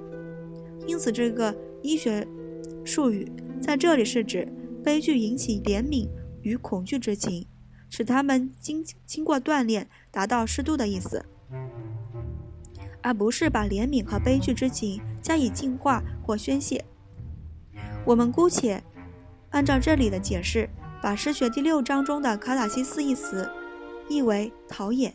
[0.87, 2.27] 因此，这个医学
[2.85, 4.47] 术语在这里是指
[4.83, 6.09] 悲剧引起怜悯
[6.43, 7.47] 与恐惧之情，
[7.89, 11.25] 使他们经经过锻炼达到适度的意思，
[13.03, 16.85] 而不是把怜悯和悲剧之情加以净化或宣泄。
[18.05, 18.83] 我们姑且
[19.51, 20.69] 按照这里的解释，
[21.03, 23.49] 把诗学第六章中的卡塔西斯一词。
[24.09, 25.15] 译为陶冶。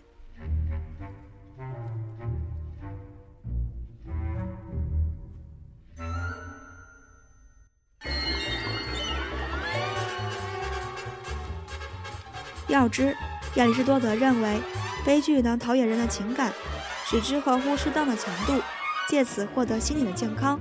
[12.67, 13.15] 要知，
[13.55, 14.59] 亚里士多德认为，
[15.05, 16.51] 悲剧能陶冶人的情感，
[17.05, 18.61] 使之合乎适当的强度，
[19.07, 20.59] 借此获得心理的健康。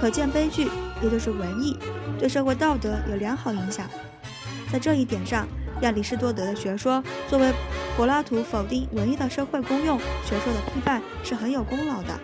[0.00, 0.68] 可见，悲剧
[1.02, 1.78] 也就是文艺，
[2.18, 3.86] 对社会道德有良好影响。
[4.72, 5.46] 在这一点上，
[5.82, 7.52] 亚里士多德的学说作为
[7.96, 12.18] 柏拉图否定文艺的社会功用学说的批判是很有功劳的。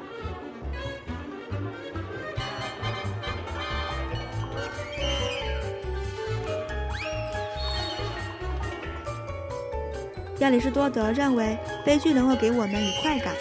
[10.43, 13.33] 亚里士多德认为，悲剧能够给我们以快感。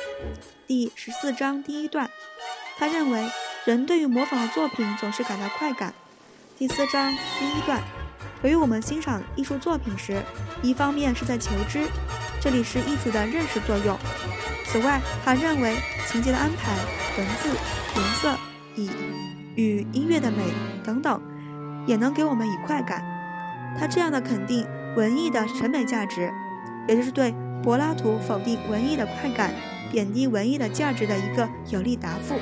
[0.68, 2.08] 第十四章第一段，
[2.78, 3.28] 他认为
[3.66, 5.92] 人对于模仿的作品总是感到快感。
[6.60, 7.82] 第四章第一段，
[8.44, 10.22] 由于我们欣赏艺术作品时，
[10.62, 11.88] 一方面是在求知，
[12.40, 13.98] 这里是艺术的认识作用。
[14.68, 16.72] 此外，他认为情节的安排、
[17.18, 17.50] 文字、
[17.96, 18.38] 颜色、
[18.76, 18.92] 以
[19.56, 20.44] 与音乐的美
[20.84, 21.20] 等等，
[21.88, 23.04] 也能给我们以快感。
[23.80, 26.32] 他这样的肯定文艺的审美价值。
[26.88, 29.54] 也就是对柏拉图否定文艺的快感、
[29.92, 32.36] 贬低文艺的价值的一个有力答复。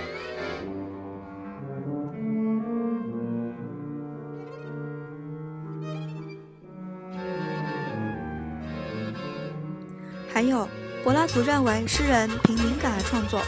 [10.32, 10.68] 还有，
[11.04, 13.42] 柏拉图认为诗人凭灵感而创作，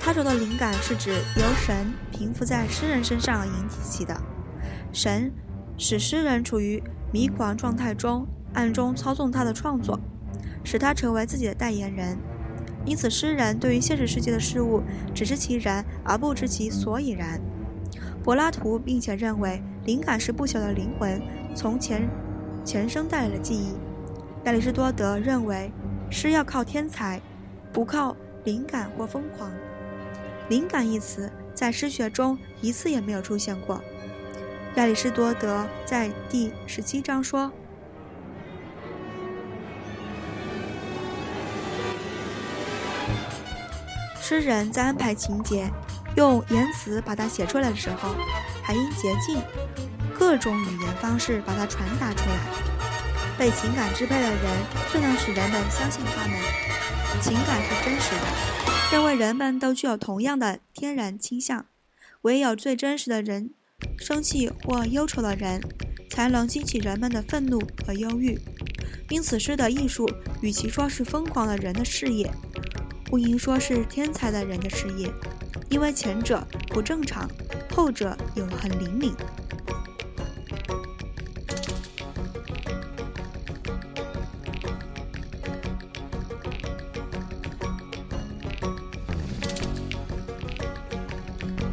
[0.00, 4.16] 他说的灵感是指由神平伏在诗人身上而引起的，
[4.92, 5.32] 神
[5.76, 6.80] 使诗人处于
[7.12, 8.24] 迷狂状态中，
[8.54, 9.98] 暗中操纵他的创作。
[10.70, 12.18] 使他成为自己的代言人，
[12.84, 14.82] 因此诗人对于现实世界的事物
[15.14, 17.40] 只知其然而不知其所以然。
[18.22, 21.22] 柏拉图并且认为灵感是不朽的灵魂
[21.54, 22.06] 从前
[22.66, 23.72] 前生带来的记忆。
[24.44, 25.72] 亚里士多德认为
[26.10, 27.18] 诗要靠天才，
[27.72, 29.50] 不靠灵感或疯狂。
[30.50, 33.82] 灵感一词在诗学中一次也没有出现过。
[34.74, 37.50] 亚里士多德在第十七章说。
[44.28, 45.72] 诗人在安排情节、
[46.14, 48.14] 用言辞把它写出来的时候，
[48.62, 49.38] 还应竭尽
[50.18, 52.36] 各种语言方式把它传达出来。
[53.38, 54.38] 被情感支配的人
[54.92, 56.38] 最能使人们相信他们。
[57.22, 61.64] 情感是真实的，认为人们都具有同样的天然倾向。
[62.20, 63.54] 唯有最真实的人，
[63.96, 65.58] 生气或忧愁的人，
[66.10, 68.38] 才能激起人们的愤怒和忧郁。
[69.08, 70.06] 因此，诗的艺术
[70.42, 72.30] 与其说是疯狂的人的事业。
[73.08, 75.10] 不应说是天才的人的事业，
[75.70, 77.26] 因为前者不正常，
[77.74, 79.14] 后者有很灵敏。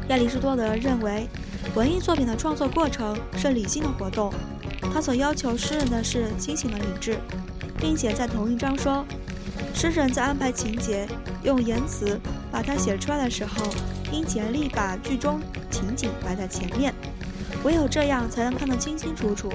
[0.08, 1.28] 亚里士多德认为，
[1.76, 4.34] 文艺作品的创作过程是理性的活动，
[4.94, 7.18] 他所要求诗人的是清醒的理智，
[7.78, 9.06] 并且在同一章说。
[9.74, 11.08] 诗人在安排情节、
[11.44, 12.20] 用言辞
[12.52, 13.66] 把它写出来的时候，
[14.12, 15.40] 应竭力把剧中
[15.70, 16.94] 情景摆在前面，
[17.64, 19.52] 唯有这样才能看得清清楚楚，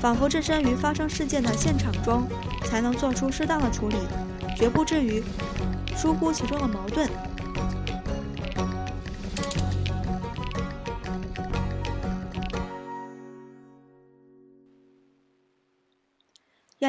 [0.00, 2.26] 仿佛置身于发生事件的现场中，
[2.64, 3.96] 才能做出适当的处理，
[4.56, 5.22] 绝不至于
[5.96, 7.08] 疏忽其中的矛盾。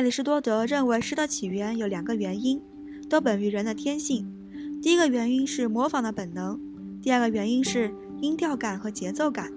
[0.01, 2.59] 亚里士多德认为诗的起源有两个原因。
[3.07, 4.25] 都本于人的天性。
[4.81, 6.59] 第一个原因是模仿的本能，
[7.03, 9.51] 第二个原因是音调感和节奏感。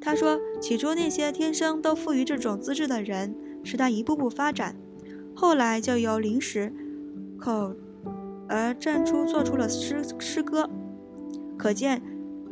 [0.00, 4.76] 他说，起初那些天生都富于这种资质的人，使他一步步发展，
[5.34, 6.72] 后来就由临时
[7.36, 7.74] 口
[8.46, 10.70] 而站出，做出了诗诗歌。
[11.58, 12.00] 可见，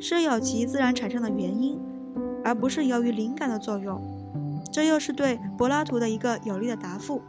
[0.01, 1.79] 诗有其自然产生的原因，
[2.43, 4.20] 而不是由于灵感的作用。
[4.71, 7.21] 这又是对柏拉图的一个有力的答复。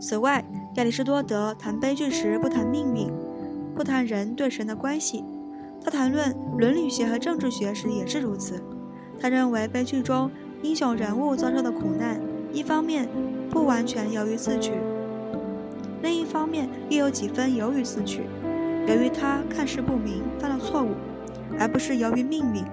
[0.00, 0.42] 此外，
[0.76, 3.12] 亚里士多德谈悲剧时不谈命运，
[3.74, 5.22] 不谈人对神的关系。
[5.84, 8.58] 他谈论伦理学和政治学时也是如此。
[9.20, 10.30] 他认为悲剧中
[10.62, 12.18] 英雄人物遭受的苦难，
[12.52, 13.06] 一方面
[13.50, 14.72] 不完全由于自取，
[16.30, 18.22] 方面又有几分由于自取，
[18.86, 20.94] 由于他看事不明犯了错误，
[21.58, 22.64] 而不是由于命运。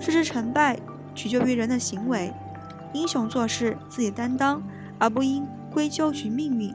[0.00, 0.78] 事之成败
[1.14, 2.32] 取决于人的行为，
[2.92, 4.62] 英雄做事自己担当，
[4.98, 5.46] 而不应。
[5.72, 6.72] 归咎于命运，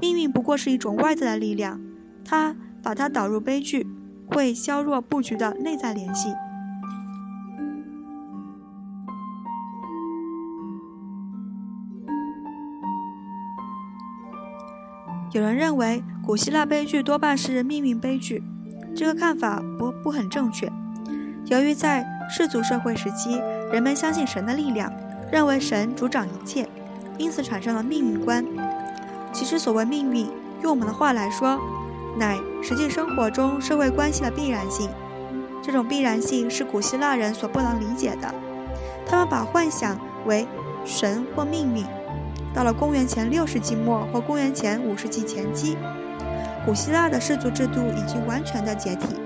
[0.00, 1.80] 命运不过是一种外在的力量，
[2.24, 3.84] 它把它导入悲剧，
[4.28, 6.32] 会削弱布局的内在联系。
[15.32, 18.42] 有人认为古希腊悲剧多半是命运悲剧，
[18.94, 20.70] 这个看法不不很正确。
[21.46, 23.40] 由于在世俗社会时期，
[23.72, 24.92] 人们相信神的力量，
[25.32, 26.68] 认为神主掌一切，
[27.16, 28.44] 因此产生了命运观。
[29.32, 30.28] 其实，所谓命运，
[30.62, 31.58] 用我们的话来说，
[32.18, 34.90] 乃实际生活中社会关系的必然性。
[35.62, 38.34] 这种必然性是古希腊人所不能理解的，
[39.06, 40.46] 他们把幻想为
[40.84, 41.86] 神或命运。
[42.54, 45.76] 到了公元前六世纪末或公元前五世纪前期，
[46.66, 49.16] 古希腊的氏族制度已经完全的解体，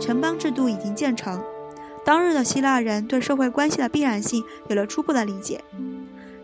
[0.00, 1.42] 城邦制度已经建成。
[2.04, 5.62] 当日的希腊人对社会关系的必然性有了初步的理解，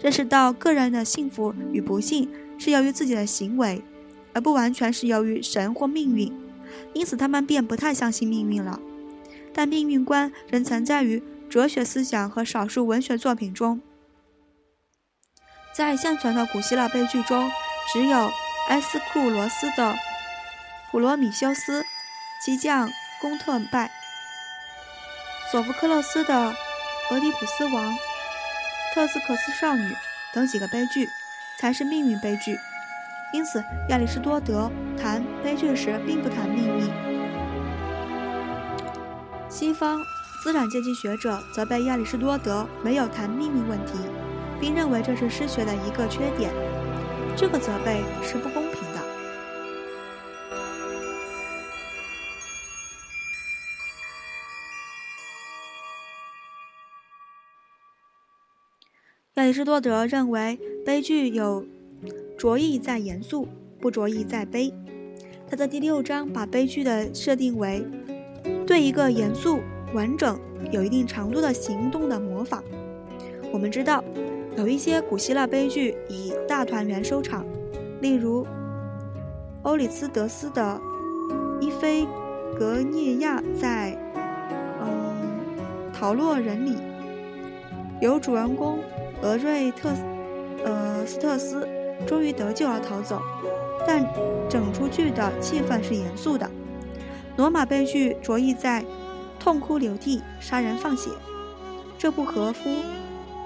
[0.01, 2.28] 认识到个人的幸福与不幸
[2.59, 3.82] 是由于自己的行为，
[4.32, 6.30] 而不完全是由于神或命运。
[6.93, 8.80] 因此，他们便不太相信命运了。
[9.55, 13.80] 但命运观仍存在于哲学思想和少数文学作品中。
[15.75, 17.51] 在现存的古希腊悲剧中，
[17.93, 18.31] 只有
[18.68, 19.93] 埃斯库罗斯的
[20.89, 21.83] 《普罗米修斯》、
[22.41, 22.89] 激将
[23.20, 23.91] 贡特拜、
[25.51, 26.33] 索福克勒斯的
[27.11, 27.93] 《俄狄浦斯王》、
[28.95, 29.97] 特斯克斯少女
[30.33, 31.09] 等几个悲剧，
[31.59, 32.57] 才是命运悲剧。
[33.33, 36.89] 因此，亚里士多德谈悲剧时并不谈命运。
[39.51, 40.01] 西方
[40.45, 43.95] 资产阶级学者责备亚里士多德没有谈命运问题。
[44.65, 46.51] 并认为这是诗学的一个缺点，
[47.37, 49.01] 这个责备是不公平的。
[59.35, 61.67] 亚里士多德认为悲剧有
[62.39, 63.47] 着意在严肃，
[63.79, 64.73] 不着意在悲。
[65.47, 67.87] 他在第六章把悲剧的设定为
[68.67, 69.61] 对一个严肃、
[69.93, 70.41] 完整、
[70.73, 72.65] 有一定长度的行动的模仿。
[73.53, 74.03] 我们知道。
[74.57, 77.44] 有一些古希腊悲剧以大团圆收场，
[78.00, 78.46] 例如
[79.62, 80.80] 欧里斯德斯的
[81.61, 82.07] 《伊菲
[82.57, 83.98] 格涅亚》在
[84.80, 85.16] 嗯
[85.92, 86.76] 陶洛人里，
[88.00, 88.78] 由主人公
[89.22, 89.90] 俄瑞特
[90.64, 91.66] 呃斯特斯
[92.07, 93.20] 终于得救而逃走，
[93.84, 94.07] 但
[94.48, 96.48] 整出剧的气氛是严肃的。
[97.36, 98.84] 罗马悲剧着意在
[99.40, 101.11] 痛哭流涕、杀人放血，
[101.98, 102.70] 这不合乎。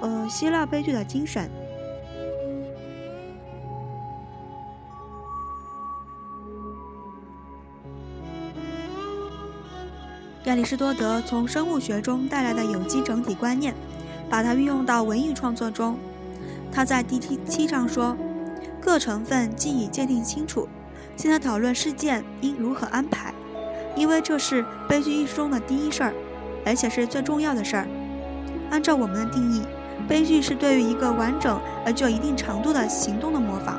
[0.01, 1.51] 呃，希腊悲剧的精神。
[10.45, 13.75] 亚里士多德从生物学中带来的有机整体观念，
[14.31, 15.99] 把它运用到文艺创作中。
[16.73, 18.17] 他在第七七章说
[18.81, 20.67] ：“各成分既已界定清楚，
[21.17, 23.35] 现在讨论事件应如何安排，
[23.95, 26.15] 因为这是悲剧艺术中的第一事儿，
[26.65, 27.87] 而且是最重要的事儿。
[28.71, 29.63] 按照我们的定义。”
[30.09, 33.79] 悲剧是对于一个完整而具有一定长度的行动的模仿。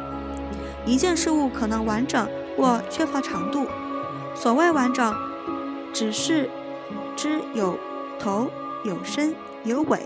[0.86, 3.66] 一件事物可能完整或缺乏长度。
[4.36, 5.14] 所谓完整，
[5.92, 6.50] 只是
[7.16, 7.78] 之有
[8.20, 8.50] 头、
[8.86, 10.00] 有身、有尾。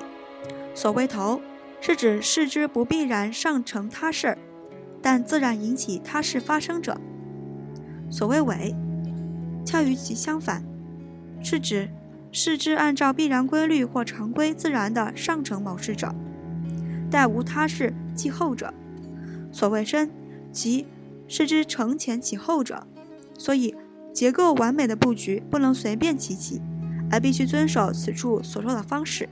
[0.74, 1.42] 所谓头，
[1.82, 4.38] 是指视之不必然上成他事，
[5.02, 6.98] 但自然引起他事发生者。
[8.10, 8.74] 所谓尾，
[9.66, 10.64] 恰与其相反，
[11.44, 11.90] 是指。
[12.36, 16.14] 是之按照必然规律或常规自然的上乘某事者，
[17.10, 18.74] 待无他事即后者。
[19.52, 20.10] 所谓身，
[20.52, 20.88] 即
[21.28, 22.88] 是之承前启后者。
[23.38, 23.76] 所以，
[24.12, 26.60] 结构完美的布局不能随便起起，
[27.12, 29.30] 而必须遵守此处所说的方式。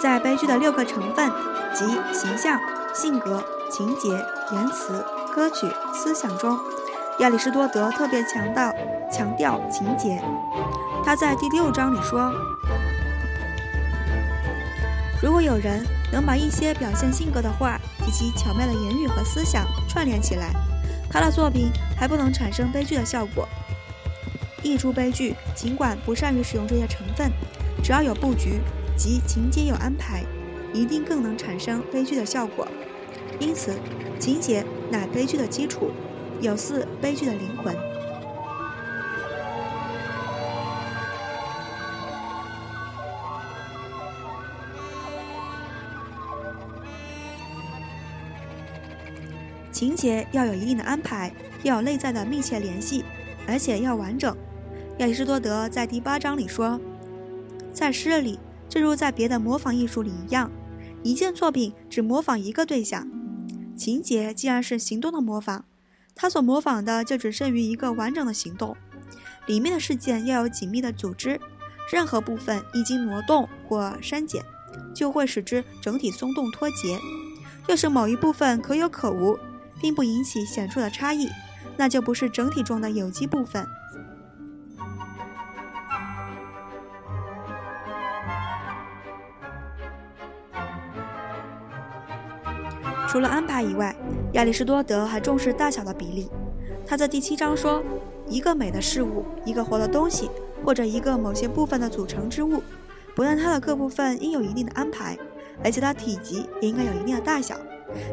[0.00, 1.30] 在悲剧的六个成分，
[1.74, 2.58] 即形象、
[2.94, 4.10] 性格、情节、
[4.52, 6.56] 言辞、歌曲、思想中，
[7.18, 8.72] 亚里士多德特别强调
[9.12, 10.22] 强调情节。
[11.04, 12.32] 他在第六章里说
[15.20, 17.76] ：“如果有人能把一些表现性格的话
[18.06, 20.52] 以及巧妙的言语和思想串联起来，
[21.10, 23.48] 他的作品还不能产生悲剧的效果。
[24.62, 27.32] 一出悲剧，尽管不善于使用这些成分，
[27.82, 28.60] 只要有布局。”
[28.98, 30.24] 即情节有安排，
[30.74, 32.66] 一定更能产生悲剧的效果。
[33.38, 33.78] 因此，
[34.18, 35.92] 情节乃悲剧的基础，
[36.40, 37.76] 有似悲剧的灵魂。
[49.70, 51.32] 情节要有一定的安排，
[51.62, 53.04] 要有内在的密切联系，
[53.46, 54.36] 而且要完整。
[54.98, 56.80] 亚里士多德在第八章里说，
[57.72, 58.40] 在诗里。
[58.68, 60.50] 正如在别的模仿艺术里一样，
[61.02, 63.08] 一件作品只模仿一个对象。
[63.76, 65.62] 情节既然是行动的模仿，
[66.14, 68.76] 它所模仿的就只剩于一个完整的行动。
[69.46, 71.40] 里面的事件要有紧密的组织，
[71.90, 74.44] 任何部分一经挪动或删减，
[74.94, 76.98] 就会使之整体松动脱节；
[77.68, 79.38] 要是某一部分可有可无，
[79.80, 81.28] 并不引起显著的差异，
[81.76, 83.66] 那就不是整体中的有机部分。
[93.08, 93.96] 除了安排以外，
[94.34, 96.30] 亚里士多德还重视大小的比例。
[96.86, 97.82] 他在第七章说
[98.28, 100.30] ：“一个美的事物，一个活的东西，
[100.62, 102.62] 或者一个某些部分的组成之物，
[103.14, 105.16] 不但它的各部分应有一定的安排，
[105.64, 107.56] 而且它体积也应该有一定的大小，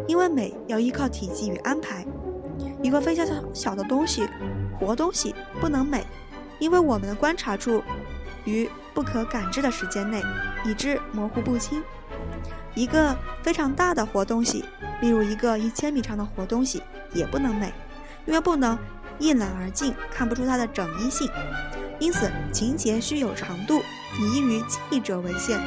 [0.07, 2.05] 因为美要依靠体积与安排。
[2.81, 4.25] 一个非常小的东西，
[4.79, 6.05] 活东西不能美，
[6.57, 7.83] 因为我们的观察处
[8.45, 10.21] 于不可感知的时间内，
[10.63, 11.83] 以致模糊不清。
[12.75, 14.63] 一个非常大的活东西。”
[15.05, 16.81] 例如，一个一千米长的活东西
[17.13, 17.71] 也不能美，
[18.25, 18.75] 因为不能
[19.19, 21.29] 一览而尽，看不出它的整一性。
[21.99, 23.83] 因此，情节需有长度，
[24.19, 25.61] 以易于记忆者为限。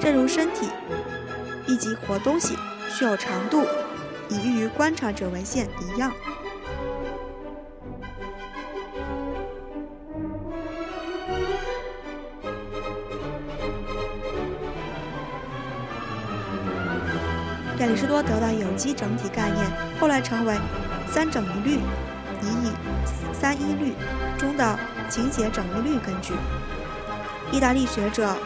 [0.00, 0.66] 正如身体
[1.66, 2.56] 以及活东西
[2.88, 3.66] 需有长度，
[4.30, 6.10] 以易于观察者为限一样。
[17.82, 19.66] 亚里士多德的有机整体概念
[19.98, 20.56] 后来成为
[21.10, 21.80] 三整一律，
[22.40, 22.72] 以以
[23.34, 23.92] 三一律
[24.38, 24.78] 中的
[25.08, 26.32] 情节整一律根据。
[27.50, 28.36] 意大利学者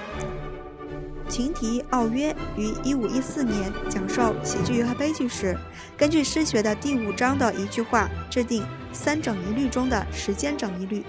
[1.28, 5.54] 琴提奥约于1514年讲授喜剧和悲剧时，
[5.98, 11.04] 根据诗学的第五章的一句话制定三整一律中的时间整一律。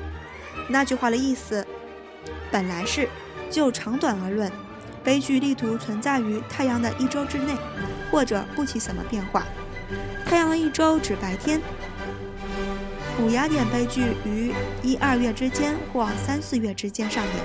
[0.67, 1.65] 那句话的意思
[2.51, 3.07] 本来是
[3.49, 4.51] 就长短而论。
[5.07, 7.55] 悲剧力图存在于太阳的一周之内，
[8.11, 9.45] 或者不起什么变化。
[10.25, 11.61] 太阳的一周指白天。
[13.15, 14.51] 古雅典悲剧于
[14.83, 17.35] 一二月之间或三四月之间上演，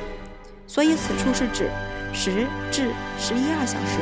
[0.67, 1.71] 所以此处是指
[2.13, 4.01] 十至十一二小时。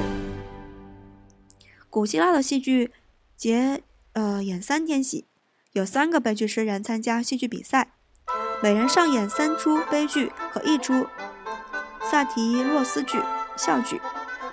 [1.91, 2.91] 古希腊的戏剧
[3.37, 3.83] 节
[4.15, 5.27] 呃演三天戏，
[5.73, 7.93] 有三个悲剧诗人参加戏剧比赛，
[8.63, 11.07] 每人上演三出悲剧和一出
[12.11, 13.19] 萨提洛斯剧。
[13.61, 14.01] 笑剧，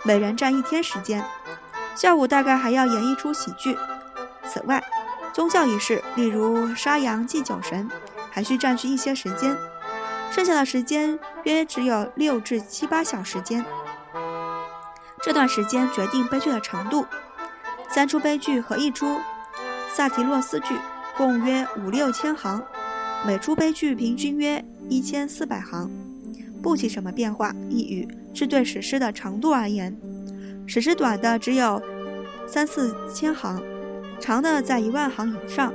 [0.03, 1.23] 每人占一天时间。
[1.95, 3.77] 下午大概还要演一出喜剧。
[4.45, 4.83] 此外，
[5.31, 7.89] 宗教仪式，例如杀羊祭酒神，
[8.29, 9.55] 还需占据一些时间。
[10.29, 13.63] 剩下的时间约只有六至七八小时间。
[15.23, 17.05] 这段时间决定悲剧的长度。
[17.89, 19.21] 三出悲剧和一出
[19.95, 20.75] 萨提洛斯剧
[21.15, 22.61] 共约五六千行，
[23.25, 25.89] 每出悲剧平均约一千四百行，
[26.61, 27.53] 不起什么变化。
[27.69, 28.05] 一语。
[28.37, 29.97] 是对史诗的长度而言，
[30.67, 31.81] 史诗短的只有
[32.45, 33.59] 三四千行，
[34.19, 35.73] 长的在一万行以上。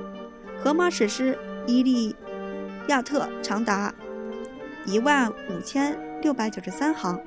[0.61, 1.35] 荷马史诗
[1.67, 2.15] 《伊利
[2.87, 3.93] 亚特》长达
[4.87, 7.17] 一万五千六百九十三行，《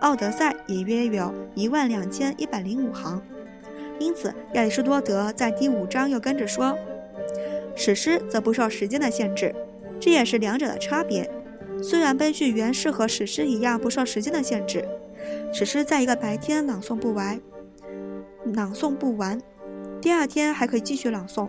[0.00, 3.22] 奥德赛》也约有一万两千一百零五行。
[4.00, 6.76] 因此，亚里士多德在第五章又跟着说，
[7.76, 9.54] 史诗则不受时间的限制，
[10.00, 11.30] 这也是两者的差别。
[11.82, 14.84] 虽然悲剧原是和史诗一样不受时间的限制，
[15.52, 17.40] 史诗在一个白天朗诵不完，
[18.54, 19.40] 朗诵不完，
[20.00, 21.48] 第二天还可以继续朗诵。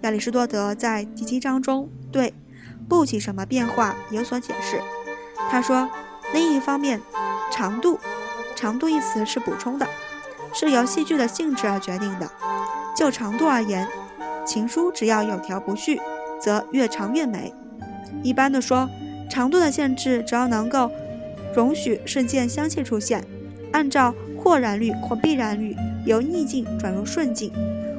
[0.00, 2.34] 亚里士多德在第七章中对
[2.88, 4.80] “不起什么变化”有所解释。
[5.48, 5.88] 他说
[6.34, 7.00] ：“另一方面，
[7.52, 7.98] 长度，
[8.56, 9.86] 长度一词是补充的，
[10.52, 12.28] 是由戏剧的性质而决定的。
[12.96, 13.86] 就长度而言，
[14.44, 16.00] 情书只要有条不紊，
[16.40, 17.54] 则越长越美。
[18.22, 18.88] 一般的说。”
[19.32, 20.90] 长度的限制，只要能够
[21.54, 23.24] 容许事件相切出现，
[23.72, 25.74] 按照或然律或必然律
[26.04, 27.50] 由逆境转入顺境，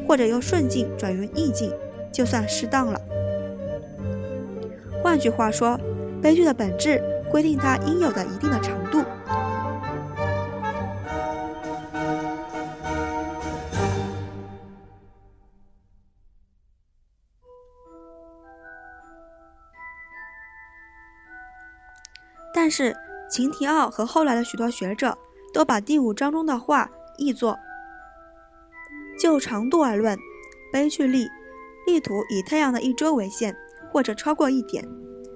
[0.07, 1.71] 或者由顺境转入逆境，
[2.11, 3.01] 就算适当了。
[5.01, 5.75] 换句话说，
[6.21, 8.99] 悲剧的本质规定它应有的一定的长度。
[22.63, 22.95] 但是，
[23.29, 25.17] 秦提奥和后来的许多学者
[25.53, 27.59] 都把第五章中的话译作：
[29.19, 30.17] 就长度而论，
[30.71, 31.27] 悲剧力
[31.85, 33.53] 力图以太阳的一周为限，
[33.91, 34.81] 或者超过一点。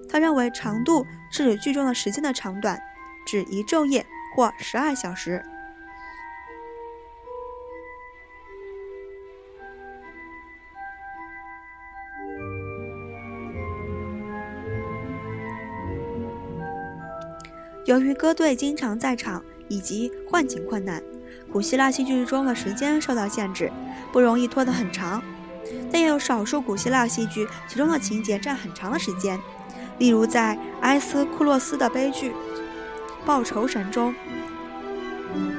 [0.08, 2.80] 他认为长度是指剧中的时间的长短，
[3.26, 5.44] 指一昼夜或十二小时。
[17.88, 21.02] 由于歌队经常在场以及换景困难，
[21.50, 23.72] 古希腊戏剧中的时间受到限制，
[24.12, 25.24] 不容易拖得很长。
[25.90, 29.40] 但也有少数古希腊戏剧，其中的情节占很长的时间。
[30.00, 32.32] 例如，在埃斯库洛斯的悲剧
[33.26, 34.14] 《报仇神》中，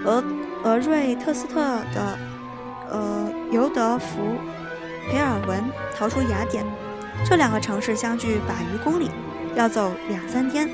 [0.05, 0.22] 俄
[0.64, 2.18] 俄瑞特斯特的
[2.91, 4.18] 呃尤德福
[5.11, 5.64] 培尔文
[5.97, 6.62] 逃出雅典。
[7.24, 9.11] 这两个城市相距百余公里，
[9.57, 10.68] 要走两三天。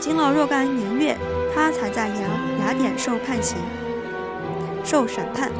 [0.00, 1.16] 经了若干年月，
[1.54, 2.14] 他才在雅
[2.60, 3.58] 雅典受判刑、
[4.84, 5.50] 受审判。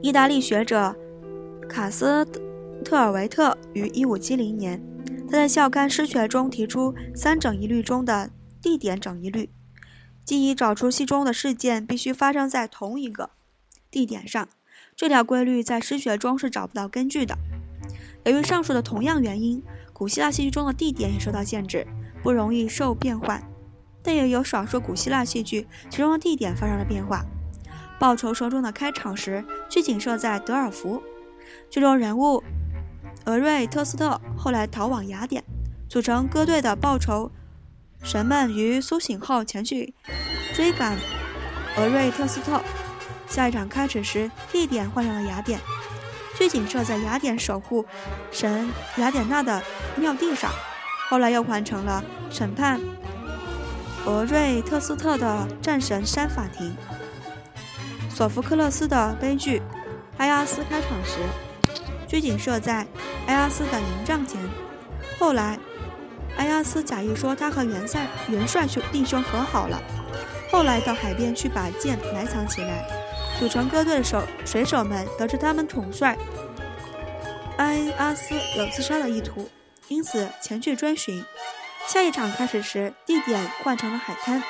[0.00, 0.94] 意大利学者
[1.68, 2.24] 卡斯
[2.84, 4.80] 特尔维特于1570年，
[5.28, 8.30] 他在校刊诗学中提出三整一律中的
[8.62, 9.50] 地点整一律，
[10.26, 13.30] 即以找出戏中的事件必须发生在同一个
[13.90, 14.46] 地点上。
[14.94, 17.38] 这条规律在诗学中是找不到根据的。
[18.24, 19.62] 由于上述的同样原因，
[19.92, 21.86] 古希腊戏剧中的地点也受到限制，
[22.22, 23.42] 不容易受变换。
[24.02, 27.24] 但也有少数古希腊戏剧其中的地点发生了变化。
[27.98, 31.02] 报仇说中的开场时，剧景设在德尔福。
[31.70, 32.42] 剧中人物
[33.24, 35.44] 俄瑞特斯特后来逃往雅典，
[35.88, 37.30] 组成歌队的报仇
[38.06, 39.92] 神们于苏醒后前去
[40.54, 40.96] 追赶
[41.76, 42.62] 俄瑞特斯特。
[43.28, 45.58] 下一场开始时，地点换成了雅典，
[46.38, 47.84] 剧景设在雅典守护
[48.30, 49.60] 神雅典娜的
[49.96, 50.52] 庙地上。
[51.08, 52.80] 后来又换成了审判
[54.06, 56.76] 俄瑞特斯特的战神山法庭。
[58.08, 59.58] 索福克勒斯的悲剧
[60.18, 61.18] 《埃阿斯》开场时，
[62.06, 62.86] 剧景设在
[63.26, 64.40] 埃阿斯的营帐前。
[65.18, 65.58] 后来，
[66.36, 69.82] 埃阿斯假意说他和元帅元帅兄弟兄和好了，
[70.50, 72.86] 后来到海边去把剑埋藏起来。
[73.38, 76.16] 组成歌队的手水手们得知他们统帅
[77.58, 79.48] 埃阿斯有自杀的意图，
[79.88, 81.24] 因此前去追寻。
[81.86, 84.42] 下一场开始时，地点换成了海滩。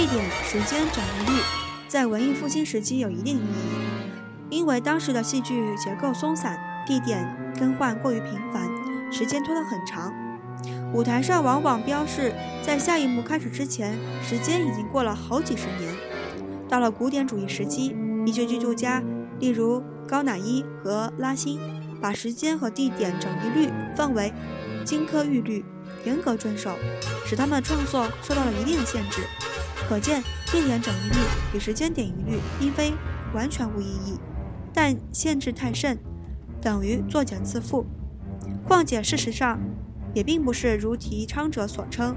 [0.00, 1.42] 地点、时间整一律，
[1.86, 7.22] 在文艺复兴时期有一定意义，因为当时的戏剧结构松散，地点
[7.58, 8.66] 更换过于频繁，
[9.12, 10.10] 时间拖得很长。
[10.94, 12.32] 舞台上往往标示
[12.62, 15.92] 在下一幕开始之前，时间已经过了好几十年。
[16.66, 17.94] 到了古典主义时期，
[18.24, 19.02] 一些剧作家，
[19.38, 21.60] 例如高乃伊和拉辛，
[22.00, 24.32] 把时间和地点整一律奉为
[24.82, 25.62] 金科玉律，
[26.06, 26.74] 严格遵守，
[27.26, 29.20] 使他们的创作受到了一定的限制。
[29.90, 31.16] 可见，地点整一律
[31.52, 32.92] 与时间点一律并非
[33.34, 34.20] 完全无意义，
[34.72, 35.98] 但限制太甚，
[36.62, 37.84] 等于作茧自缚。
[38.64, 39.58] 况且，事实上，
[40.14, 42.14] 也并不是如提倡者所称，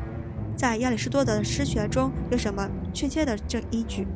[0.56, 4.08] 在亚里士多德的诗学中有什么确切的证依据。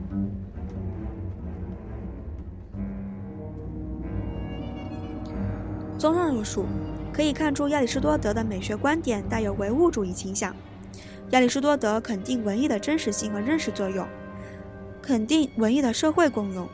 [5.97, 6.66] 综上所述，
[7.12, 10.55] 可以看出亚里士多德的美学观点带有唯物主义倾向。
[11.32, 14.07] 亚里士多德肯定文艺的真实性和认识作用，
[15.01, 16.67] 肯定文艺的社会功用，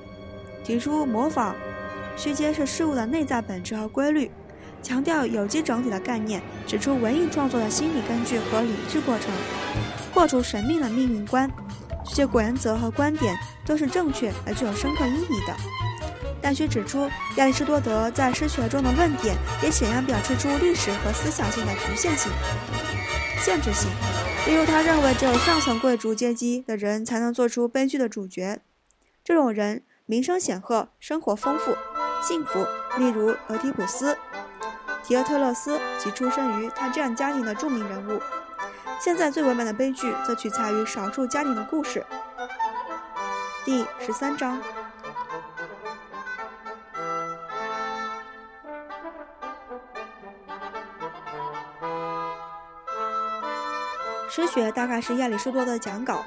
[0.63, 1.55] 提出模仿
[2.15, 4.29] 需揭示事物的内在本质和规律，
[4.83, 9.31] 强调有机整体的概念，指出文艺创作的心理根据和理智过程，
[10.13, 11.51] 破除神秘的命运观。
[12.05, 13.35] 这些原则和观点
[13.65, 15.55] 都是正确而具有深刻意义的。
[16.41, 22.29] 但需指出，亚里士多德在诗学中的论点也显然表示出历史和思想性的局限性、
[23.43, 23.91] 限制性。
[24.47, 28.61] 例如，他认为只有上层贵族阶级的人才能做出悲剧的主角，
[29.21, 31.75] 这种人名声显赫，生活丰富、
[32.21, 32.65] 幸福。
[32.97, 34.17] 例如，俄狄浦斯、
[35.03, 38.21] 提俄特勒斯及出生于他这样家庭的著名人物。
[39.01, 42.05] 现在最完美的悲剧则取材于少数家庭的故事。
[43.65, 44.61] 第十三章。
[54.36, 56.25] 诗学大概是亚里士多德讲稿，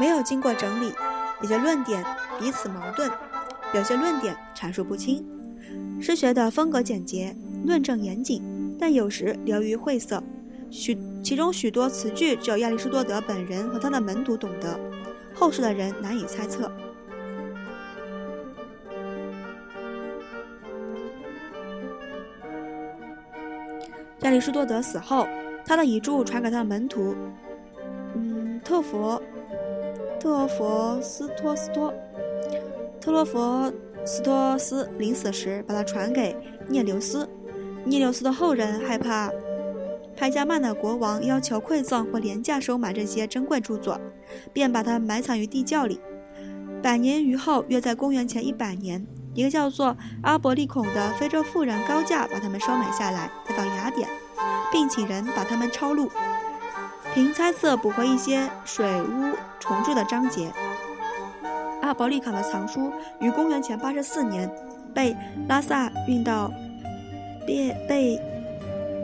[0.00, 0.92] 没有经过整理，
[1.40, 2.04] 有些论点
[2.36, 3.08] 彼此矛盾，
[3.72, 5.24] 有些论点阐述不清。
[6.00, 7.32] 诗学的风格简洁，
[7.64, 8.42] 论证严谨，
[8.76, 10.20] 但有时流于晦涩。
[10.68, 14.76] 许其中许多词句只有亚里士多德本人和他的门徒懂得，
[15.32, 16.68] 后世的人难以猜测。
[24.22, 25.24] 亚里士多德死后，
[25.64, 27.14] 他的遗著传给他的门徒。
[28.64, 29.22] 特佛
[30.18, 31.92] 特佛斯托斯托
[32.98, 33.70] 特罗佛
[34.06, 36.34] 斯托斯临死时，把它传给
[36.68, 37.28] 涅留斯。
[37.84, 39.30] 涅留斯的后人害怕
[40.16, 44.00] 派加曼的国王要求馈赠或廉价收买这些珍贵著作，
[44.52, 46.00] 便把它埋藏于地窖里。
[46.82, 54.08] 百年余后，约在公元前一百年，一个叫做阿伯利孔的非洲富人高价把它们收买下来，带到雅典。
[54.72, 56.10] 并请人把它们抄录，
[57.14, 60.50] 凭猜测补回一些水污重铸的章节。
[61.80, 64.50] 阿伯利卡的藏书于公元前八十四年
[64.92, 65.16] 被
[65.48, 66.50] 拉萨运到，
[67.46, 68.20] 被被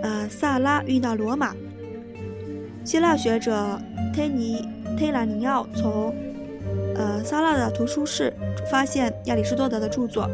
[0.02, 1.54] 呃萨拉运到罗马。
[2.84, 3.80] 希腊学者
[4.12, 6.12] 忒尼忒兰尼奥从
[6.96, 8.34] 呃萨拉的图书室
[8.68, 10.28] 发现亚里士多德的著作，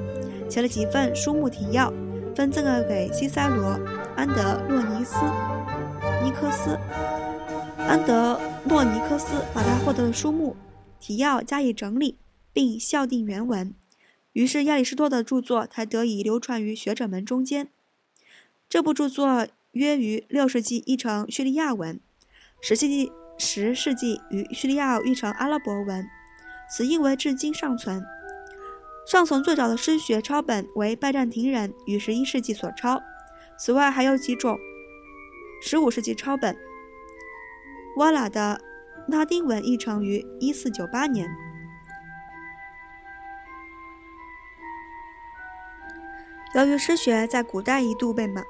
[0.48, 1.92] 写了几份书目提要，
[2.34, 3.78] 分赠了给西塞罗、
[4.16, 5.16] 安德洛尼斯、
[6.24, 6.78] 尼科斯。
[7.88, 10.56] 安德洛尼科斯把他获得的书目
[11.00, 12.18] 提要加以整理。
[12.52, 13.74] 并校订原文，
[14.32, 17.68] 于是亚里士多德的著作才得以流传于学者们中间。
[18.66, 22.00] 这部著作约于六世纪译成叙利亚文，
[22.62, 26.06] 十世纪十世纪于叙利亚译成阿拉伯文，
[26.70, 28.02] 此译为至今尚存。
[29.06, 33.02] 尚存最早的诗学抄本为拜占庭人于十一世纪所抄，
[33.58, 34.58] 此外还有几种
[35.60, 36.56] 十五世纪抄本。
[37.96, 38.60] 瓦拉的
[39.08, 41.26] 拉丁文译成于一四九八年。
[46.54, 48.42] 由于诗学在古代一度被埋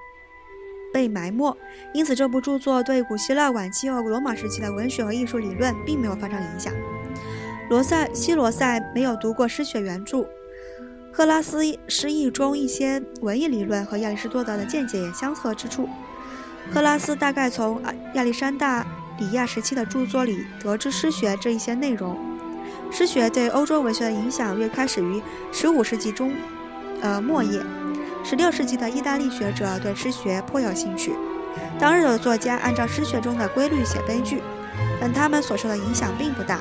[0.92, 1.56] 被埋没，
[1.94, 6.72] 因此这部著作对古希腊晚期和罗马时期的文学和艺术理论并没有发生影响。
[7.70, 10.26] 罗塞西罗塞没有读过诗学原著，
[11.12, 15.88] 赫拉斯诗意中一些文艺理论和亚里士多德的见解也相合之处。
[16.72, 17.80] 赫拉斯大概从
[18.14, 18.84] 亚历山大
[19.18, 22.18] 里亚时期的著作里得知诗学这一些内容。
[22.90, 25.20] 诗学对欧洲文学的影响约开始于
[25.52, 26.32] 15世纪中，
[27.00, 27.60] 呃末叶。
[28.22, 31.12] 十六世纪的意大利学者对诗学颇有兴趣。
[31.78, 34.42] 当日的作家按照诗学中的规律写悲剧，
[35.00, 36.58] 但他们所受的影响并不大。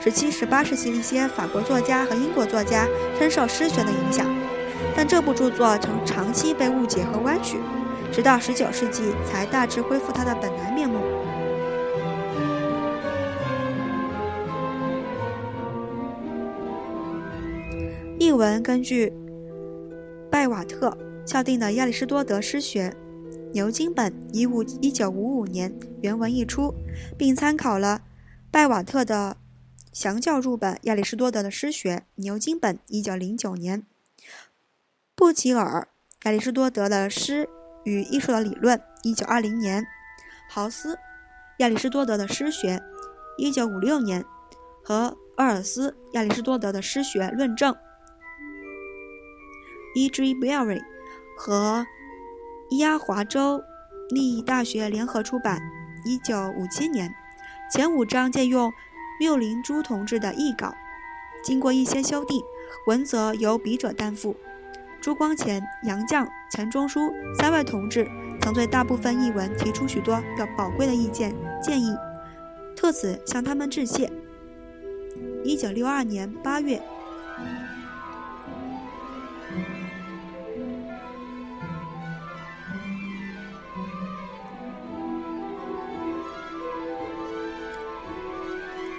[0.00, 2.86] 十七、十八世纪一些法国作家和英国作家
[3.18, 4.26] 深受诗学的影响，
[4.96, 7.58] 但这部著作曾长期被误解和歪曲，
[8.12, 11.00] 直到十九世纪才大致恢复它的本来面目。
[18.32, 19.12] 译文根据。
[20.30, 22.96] 拜瓦特校订的亚里士多德诗学
[23.52, 26.72] 牛津本一五一九五五年原文译出，
[27.18, 28.00] 并参考了
[28.50, 29.36] 拜瓦特的
[29.92, 33.84] 详教入本《亚里士多德的诗学》牛津本一九零九年。
[35.14, 35.86] 布吉尔
[36.26, 37.46] 《亚里士多德的诗
[37.84, 39.84] 与艺术的理论》一九二零年。
[40.48, 40.94] 豪斯
[41.58, 42.78] 《亚里士多德的诗学》
[43.36, 44.24] 一九五六年
[44.82, 47.74] 和厄尔斯《亚里士多德的诗学论证》。
[49.94, 50.34] E.G.
[50.36, 50.82] Berry
[51.36, 51.86] 和
[52.70, 53.62] 伊阿华州
[54.08, 55.60] 立大学联合出版，
[56.04, 57.14] 一九五七年。
[57.70, 58.72] 前五章借用
[59.20, 60.74] 缪林珠同志的译稿，
[61.44, 62.40] 经过一些修订，
[62.86, 64.34] 文则由笔者担负。
[65.00, 68.08] 朱光潜、杨绛、钱钟书三位同志
[68.40, 71.94] 曾对大部分译文提出许多要宝贵的意见建议，
[72.74, 74.10] 特此向他们致谢。
[75.44, 76.82] 一九六二年八月。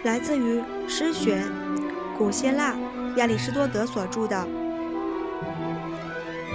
[0.04, 1.42] 来自于诗学，
[2.18, 2.76] 古希腊
[3.16, 4.38] 亚里士多德所著的。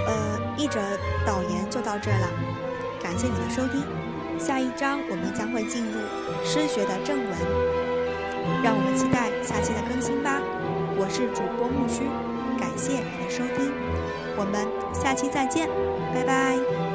[0.07, 0.79] 呃，译者
[1.27, 2.29] 导言就到这了，
[3.03, 3.83] 感谢你的收听。
[4.39, 5.99] 下一章我们将会进入
[6.45, 7.27] 诗学的正文，
[8.63, 10.41] 让我们期待下期的更新吧。
[10.97, 12.03] 我是主播木须，
[12.61, 13.73] 感谢你的收听，
[14.37, 15.69] 我们下期再见，
[16.15, 16.88] 拜拜。